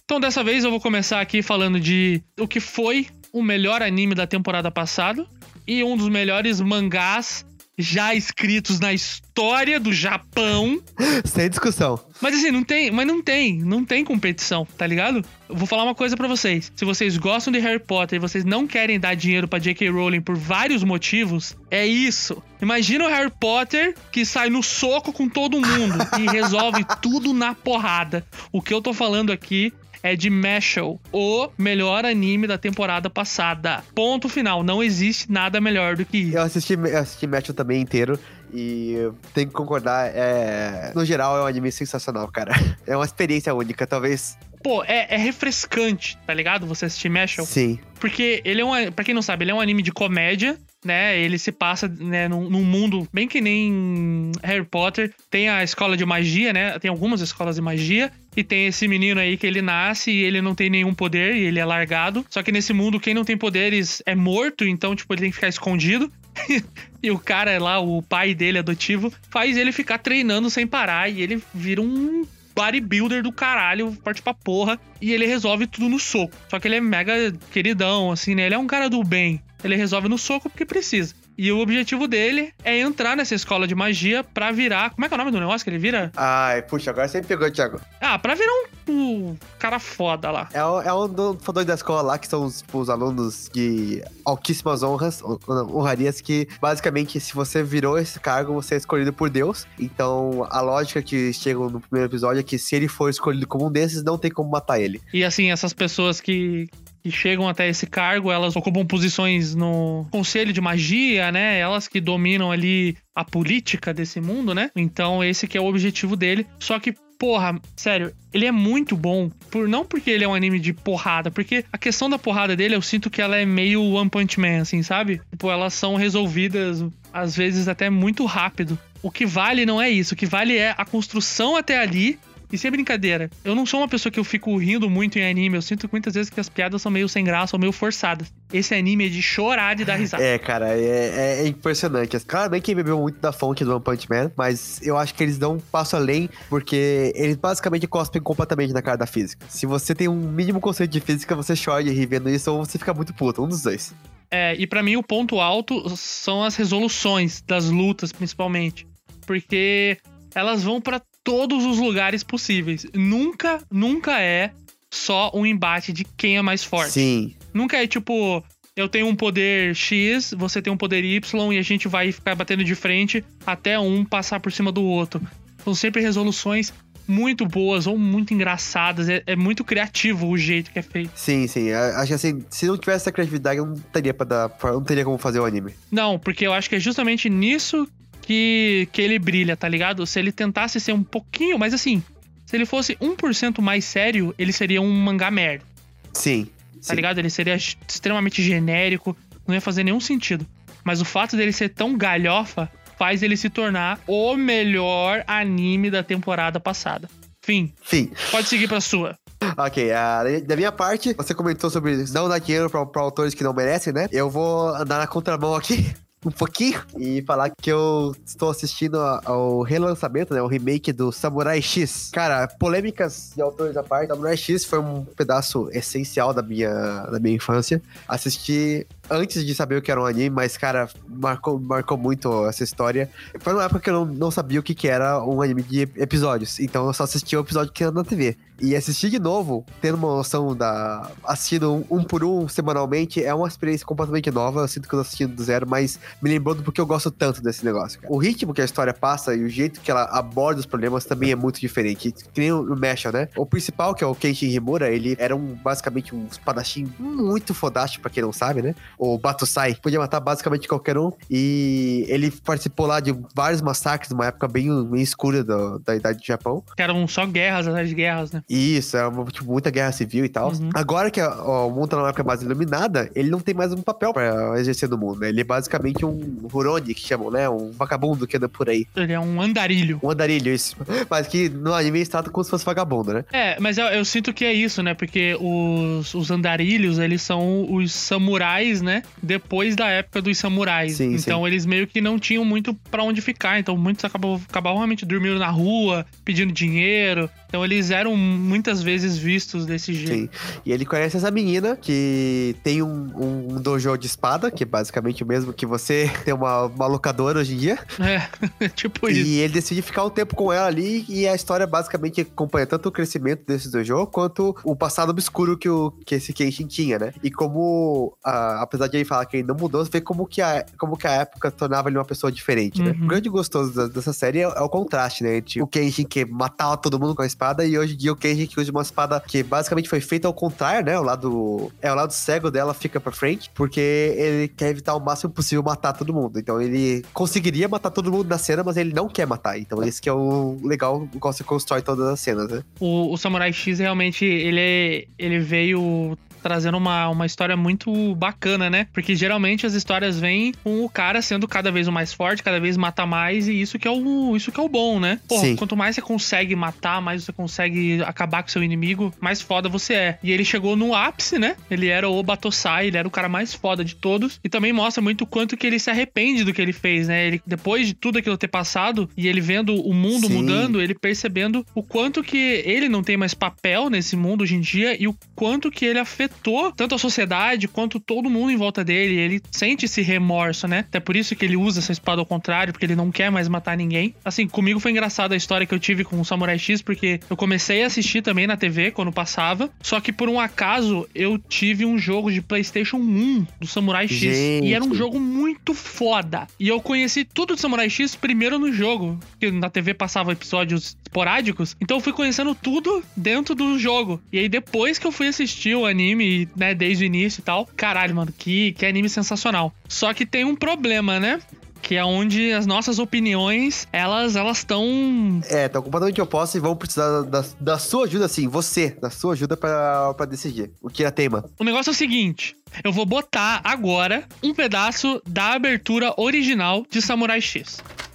[0.04, 4.14] Então, dessa vez eu vou começar aqui falando de o que foi o melhor anime
[4.14, 5.26] da temporada passada
[5.66, 7.44] e um dos melhores mangás
[7.76, 10.80] já escritos na história do Japão.
[11.26, 12.05] Sem discussão.
[12.20, 15.24] Mas assim, não tem, mas não tem, não tem competição, tá ligado?
[15.48, 16.72] Eu vou falar uma coisa pra vocês.
[16.74, 19.90] Se vocês gostam de Harry Potter e vocês não querem dar dinheiro pra J.K.
[19.90, 22.42] Rowling por vários motivos, é isso.
[22.60, 27.54] Imagina o Harry Potter que sai no soco com todo mundo e resolve tudo na
[27.54, 28.24] porrada.
[28.50, 33.82] O que eu tô falando aqui é de Mashal, o melhor anime da temporada passada.
[33.94, 34.62] Ponto final.
[34.62, 36.36] Não existe nada melhor do que isso.
[36.36, 38.18] Eu assisti, eu assisti Match também inteiro
[38.52, 40.92] e tenho que concordar, é...
[40.94, 42.52] no geral é um anime sensacional, cara.
[42.86, 44.38] É uma experiência única, talvez.
[44.62, 46.66] Pô, é, é refrescante, tá ligado?
[46.66, 47.44] Você assistir Mashal.
[47.44, 47.78] Sim.
[48.00, 48.92] Porque ele é um.
[48.92, 51.18] Pra quem não sabe, ele é um anime de comédia, né?
[51.18, 55.12] Ele se passa né, num, num mundo bem que nem Harry Potter.
[55.30, 56.78] Tem a escola de magia, né?
[56.78, 58.10] Tem algumas escolas de magia.
[58.36, 61.44] E tem esse menino aí que ele nasce e ele não tem nenhum poder e
[61.44, 62.24] ele é largado.
[62.28, 65.36] Só que nesse mundo, quem não tem poderes é morto, então, tipo, ele tem que
[65.36, 66.12] ficar escondido.
[67.06, 71.22] e o cara lá, o pai dele adotivo, faz ele ficar treinando sem parar e
[71.22, 76.34] ele vira um bodybuilder do caralho, forte pra porra, e ele resolve tudo no soco.
[76.48, 78.46] Só que ele é mega queridão, assim, né?
[78.46, 79.40] Ele é um cara do bem.
[79.62, 81.14] Ele resolve no soco porque precisa.
[81.38, 84.90] E o objetivo dele é entrar nessa escola de magia pra virar.
[84.90, 86.10] Como é que é o nome do negócio que ele vira?
[86.16, 87.80] Ai, puxa, agora você me pegou, Thiago.
[88.00, 88.52] Ah, pra virar
[88.88, 90.48] um, um cara foda lá.
[90.52, 93.50] É, o- é um dos fundadores da escola lá, que são os, tipo, os alunos
[93.52, 95.38] de altíssimas honras, hon-
[95.74, 99.66] honrarias, que basicamente, se você virou esse cargo, você é escolhido por Deus.
[99.78, 103.66] Então, a lógica que chegam no primeiro episódio é que se ele for escolhido como
[103.66, 105.00] um desses, não tem como matar ele.
[105.12, 106.68] E assim, essas pessoas que,
[107.06, 111.58] que chegam até esse cargo, elas ocupam posições no conselho de magia, né?
[111.58, 114.70] Elas que dominam ali a política desse mundo, né?
[114.74, 116.46] Então esse que é o objetivo dele.
[116.58, 119.30] Só que Porra, sério, ele é muito bom.
[119.50, 122.76] Por, não porque ele é um anime de porrada, porque a questão da porrada dele,
[122.76, 125.22] eu sinto que ela é meio One Punch Man, assim, sabe?
[125.30, 128.78] Tipo, elas são resolvidas, às vezes, até muito rápido.
[129.02, 130.12] O que vale não é isso.
[130.12, 132.18] O que vale é a construção até ali
[132.52, 135.56] e sem brincadeira, eu não sou uma pessoa que eu fico rindo muito em anime.
[135.56, 138.32] Eu sinto muitas vezes que as piadas são meio sem graça ou meio forçadas.
[138.52, 140.22] Esse anime é de chorar de dar risada.
[140.26, 142.18] É, cara, é, é- é impressionante.
[142.20, 145.38] Claramente quem bebeu muito da fonte do One Punch Man, mas eu acho que eles
[145.38, 149.46] dão um passo além, porque eles basicamente cospem completamente na cara da física.
[149.48, 152.64] Se você tem um mínimo conceito de física, você chora de rir vendo isso, ou
[152.64, 153.94] você fica muito puto, um dos dois.
[154.30, 158.86] É, e pra mim o ponto alto são as resoluções das lutas, principalmente.
[159.26, 159.98] Porque
[160.34, 162.86] elas vão pra todos os lugares possíveis.
[162.94, 164.52] Nunca, nunca é
[164.88, 166.92] só um embate de quem é mais forte.
[166.92, 167.34] Sim.
[167.52, 168.44] Nunca é tipo,
[168.76, 172.36] eu tenho um poder X, você tem um poder Y e a gente vai ficar
[172.36, 175.20] batendo de frente até um passar por cima do outro.
[175.64, 176.72] São sempre resoluções
[177.08, 179.08] muito boas ou muito engraçadas.
[179.08, 181.10] É, é muito criativo o jeito que é feito.
[181.16, 181.72] Sim, sim.
[181.72, 184.50] Acho que assim, se não tivesse essa criatividade, eu não teria para dar.
[184.62, 185.74] Não teria como fazer o anime.
[185.90, 187.88] Não, porque eu acho que é justamente nisso
[188.26, 190.04] que, que ele brilha, tá ligado?
[190.06, 192.02] Se ele tentasse ser um pouquinho, mas assim,
[192.44, 195.64] se ele fosse 1% mais sério, ele seria um mangá merda.
[196.12, 196.48] Sim.
[196.86, 197.18] tá ligado?
[197.18, 199.16] Ele seria extremamente genérico,
[199.46, 200.44] não ia fazer nenhum sentido.
[200.84, 206.02] Mas o fato dele ser tão galhofa faz ele se tornar o melhor anime da
[206.02, 207.08] temporada passada.
[207.44, 208.10] Fim, Fim.
[208.30, 209.16] pode seguir pra sua.
[209.56, 213.44] Ok, ah, da minha parte, você comentou sobre não dar dinheiro pra, pra autores que
[213.44, 214.08] não merecem, né?
[214.10, 215.94] Eu vou andar na contramão aqui.
[216.26, 220.42] Um pouquinho e falar que eu estou assistindo ao relançamento, né?
[220.42, 222.10] O remake do Samurai X.
[222.12, 224.08] Cara, polêmicas de autores à parte.
[224.08, 226.72] Samurai X foi um pedaço essencial da minha,
[227.04, 227.80] da minha infância.
[228.08, 232.64] Assisti antes de saber o que era um anime, mas, cara, marcou, marcou muito essa
[232.64, 233.10] história.
[233.40, 235.82] Foi numa época que eu não, não sabia o que, que era um anime de
[235.96, 238.36] episódios, então eu só assistia o episódio que era na TV.
[238.58, 241.10] E assistir de novo, tendo uma noção da.
[241.24, 244.60] assistindo um, um por um semanalmente, é uma experiência completamente nova.
[244.60, 247.10] Eu sinto que eu tô assistindo do zero, mas me lembrou do porque eu gosto
[247.10, 248.00] tanto desse negócio.
[248.00, 248.12] Cara.
[248.12, 251.32] O ritmo que a história passa e o jeito que ela aborda os problemas também
[251.32, 252.12] é muito diferente.
[252.32, 253.28] Que nem o Mesha, né?
[253.36, 258.02] O principal, que é o Kenshin Himura, ele era um, basicamente um espadachim muito fodástico,
[258.02, 258.74] pra quem não sabe, né?
[258.98, 259.74] O Batusai.
[259.74, 261.12] Podia matar basicamente qualquer um.
[261.30, 266.18] E ele participou lá de vários massacres numa época bem, bem escura do, da idade
[266.18, 266.62] do Japão.
[266.76, 268.42] Que eram só guerras atrás de guerras, né?
[268.48, 270.52] Isso, é uma, tipo, muita guerra civil e tal.
[270.52, 270.70] Uhum.
[270.74, 273.82] Agora que ó, o mundo tá numa época mais iluminada, ele não tem mais um
[273.82, 275.28] papel pra exercer no mundo, né?
[275.28, 277.48] Ele é basicamente um Huroni, que chamam, né?
[277.48, 278.86] Um vagabundo que anda por aí.
[278.96, 280.00] Ele é um andarilho.
[280.02, 280.76] Um andarilho, isso.
[281.10, 283.24] Mas que no anime tratam como se fosse vagabundo, né?
[283.32, 284.94] É, mas eu, eu sinto que é isso, né?
[284.94, 289.02] Porque os, os andarilhos, eles são os samurais, né?
[289.22, 290.96] Depois da época dos samurais.
[290.96, 293.58] Sim, então eles meio que não tinham muito pra onde ficar.
[293.58, 297.28] Então muitos acabavam, acabavam realmente dormindo na rua, pedindo dinheiro.
[297.48, 300.36] Então eles eram muitas vezes vistos desse jeito.
[300.36, 300.60] Sim.
[300.64, 305.22] E ele conhece essa menina que tem um, um dojo de espada, que é basicamente
[305.22, 307.78] o mesmo que você tem uma, uma locadora hoje em dia.
[308.00, 309.20] É, tipo isso.
[309.20, 312.88] E ele decide ficar um tempo com ela ali e a história basicamente acompanha tanto
[312.88, 317.12] o crescimento desse dojo quanto o passado obscuro que, o, que esse Kenshin tinha, né?
[317.22, 320.42] E como, ah, apesar de ele falar que ele não mudou, você vê como que
[320.42, 322.90] a, como que a época tornava ele uma pessoa diferente, né?
[322.90, 323.04] Uhum.
[323.04, 325.38] O grande gostoso dessa série é, é o contraste, né?
[325.38, 328.16] Entre o Kenshin que matava todo mundo com a espada e hoje em dia o
[328.16, 330.98] Kenshin que usa uma espada que basicamente foi feita ao contrário, né?
[330.98, 333.80] O lado, é, o lado cego dela fica pra frente, porque
[334.16, 336.38] ele quer evitar o máximo possível matar todo mundo.
[336.38, 339.58] Então ele conseguiria matar todo mundo na cena, mas ele não quer matar.
[339.58, 342.62] Então esse que é o legal, qual você constrói todas as cenas, né?
[342.80, 346.16] O, o Samurai X realmente ele, é- ele veio
[346.46, 348.86] trazendo uma, uma história muito bacana, né?
[348.92, 352.60] Porque geralmente as histórias vêm com o cara sendo cada vez o mais forte, cada
[352.60, 355.18] vez mata mais, e isso que é o, isso que é o bom, né?
[355.26, 355.56] Porra, Sim.
[355.56, 359.94] quanto mais você consegue matar, mais você consegue acabar com seu inimigo, mais foda você
[359.94, 360.18] é.
[360.22, 361.56] E ele chegou no ápice, né?
[361.68, 364.38] Ele era o Batosai, ele era o cara mais foda de todos.
[364.44, 367.26] E também mostra muito o quanto que ele se arrepende do que ele fez, né?
[367.26, 370.34] Ele, depois de tudo aquilo ter passado, e ele vendo o mundo Sim.
[370.34, 374.60] mudando, ele percebendo o quanto que ele não tem mais papel nesse mundo hoje em
[374.60, 378.84] dia e o quanto que ele afetou tanto a sociedade quanto todo mundo em volta
[378.84, 379.16] dele.
[379.16, 380.80] Ele sente esse remorso, né?
[380.80, 383.48] Até por isso que ele usa essa espada ao contrário, porque ele não quer mais
[383.48, 384.14] matar ninguém.
[384.24, 387.36] Assim, comigo foi engraçada a história que eu tive com o Samurai X, porque eu
[387.36, 391.84] comecei a assistir também na TV quando passava, só que por um acaso eu tive
[391.84, 394.66] um jogo de PlayStation 1 do Samurai X Gente.
[394.66, 396.46] e era um jogo muito foda.
[396.58, 400.96] E eu conheci tudo de Samurai X primeiro no jogo, porque na TV passava episódios
[401.16, 404.20] esporádicos, então eu fui conhecendo tudo dentro do jogo.
[404.30, 407.66] E aí depois que eu fui assistir o anime, né, desde o início e tal,
[407.74, 409.72] caralho, mano, que, que anime sensacional.
[409.88, 411.40] Só que tem um problema, né?
[411.80, 416.76] Que é onde as nossas opiniões, elas elas estão É, estão completamente opostos e vão
[416.76, 421.10] precisar da, da sua ajuda, assim, você, da sua ajuda pra decidir o que é
[421.10, 421.44] tema.
[421.58, 427.00] O negócio é o seguinte: eu vou botar agora um pedaço da abertura original de
[427.00, 428.05] Samurai X.「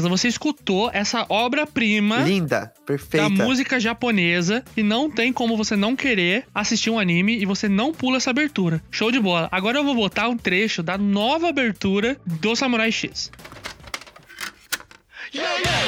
[0.00, 0.08] japonesa.
[0.08, 2.18] Você escutou essa obra-prima.
[2.18, 3.28] Linda, perfeita.
[3.28, 4.64] Da música japonesa.
[4.76, 8.30] E não tem como você não querer assistir um anime e você não pula essa
[8.30, 8.82] abertura.
[8.90, 9.48] Show de bola.
[9.52, 13.30] Agora eu vou botar um trecho da nova abertura do Samurai X.
[15.32, 15.80] Yeah, yeah.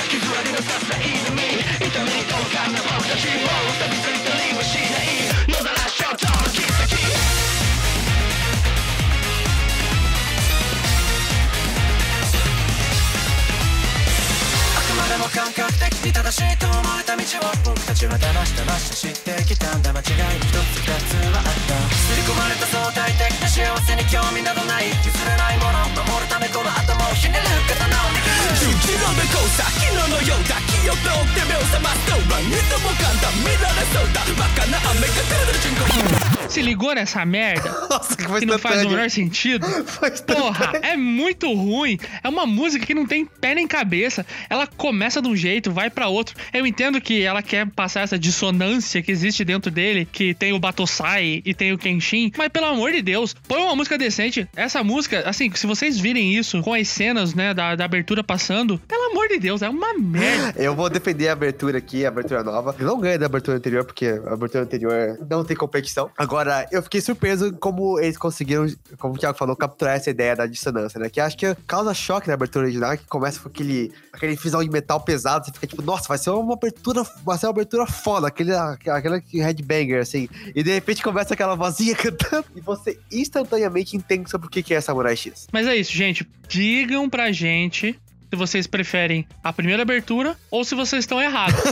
[15.23, 37.71] も感覚的に正しいと思えた道を僕たちは騙し騙し知ってきたんだ間違い一つ二つはあった刷り込まれた相対的な幸せに興味などない譲れないもの守るためこの頭をひねる刀を握る雪の向こうさ昨日のようだ記憶を追って目を覚ますと何二も簡単だ見られそうだバカな雨が体の人口 Se ligou nessa merda?
[37.89, 39.67] Nossa, que, que não faz o menor sentido?
[40.27, 41.99] Porra, é muito ruim.
[42.23, 44.27] É uma música que não tem pé nem cabeça.
[44.49, 46.37] Ela começa de um jeito, vai para outro.
[46.53, 50.59] Eu entendo que ela quer passar essa dissonância que existe dentro dele, que tem o
[50.59, 54.47] Batosai e tem o Kenshin, mas pelo amor de Deus, põe uma música decente.
[54.55, 58.79] Essa música, assim, se vocês virem isso com as cenas, né, da, da abertura passando,
[58.87, 60.55] pelo amor de Deus, é uma merda.
[60.63, 62.75] Eu vou defender a abertura aqui, a abertura nova.
[62.79, 66.11] Eu não ganha da abertura anterior, porque a abertura anterior não tem competição.
[66.17, 66.32] Agora
[66.71, 68.67] eu fiquei surpreso como eles conseguiram,
[68.99, 71.09] como o Thiago falou, capturar essa ideia da dissonância, né?
[71.09, 74.71] Que acho que causa choque na abertura original, que começa com aquele, aquele fisão de
[74.71, 78.29] metal pesado, você fica tipo, nossa, vai ser uma abertura, vai ser uma abertura foda,
[78.29, 80.29] aquele, aquela headbanger, assim.
[80.55, 84.81] E de repente começa aquela vozinha cantando, e você instantaneamente entende sobre o que é
[84.81, 85.49] Samurai X.
[85.53, 86.29] Mas é isso, gente.
[86.49, 87.99] Digam pra gente
[88.33, 91.61] se vocês preferem a primeira abertura ou se vocês estão errados.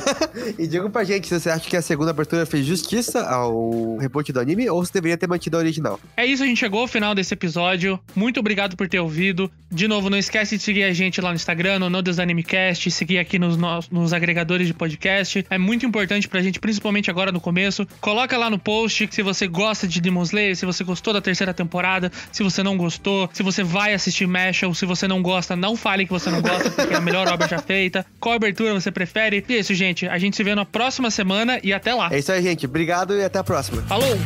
[0.59, 4.33] E digam pra gente se você acha que a segunda abertura fez justiça ao reboot
[4.33, 5.99] do anime ou se deveria ter mantido a original.
[6.17, 7.99] É isso, a gente chegou ao final desse episódio.
[8.15, 9.51] Muito obrigado por ter ouvido.
[9.71, 13.19] De novo, não esquece de seguir a gente lá no Instagram, no No Desanimecast, seguir
[13.19, 13.57] aqui nos,
[13.89, 15.47] nos, agregadores de podcast.
[15.49, 17.87] É muito importante pra gente, principalmente agora no começo.
[18.01, 21.55] Coloca lá no post se você gosta de Demon Slayer, se você gostou da terceira
[21.55, 25.77] temporada, se você não gostou, se você vai assistir Mashal, se você não gosta, não
[25.77, 28.05] fale que você não gosta, porque é a melhor obra já feita.
[28.19, 29.45] Qual abertura você prefere?
[29.49, 30.07] E é isso, gente.
[30.07, 32.09] A gente se vê na próxima semana e até lá.
[32.13, 32.67] É isso aí, gente.
[32.67, 33.83] Obrigado e até a próxima.
[33.83, 34.19] Falou!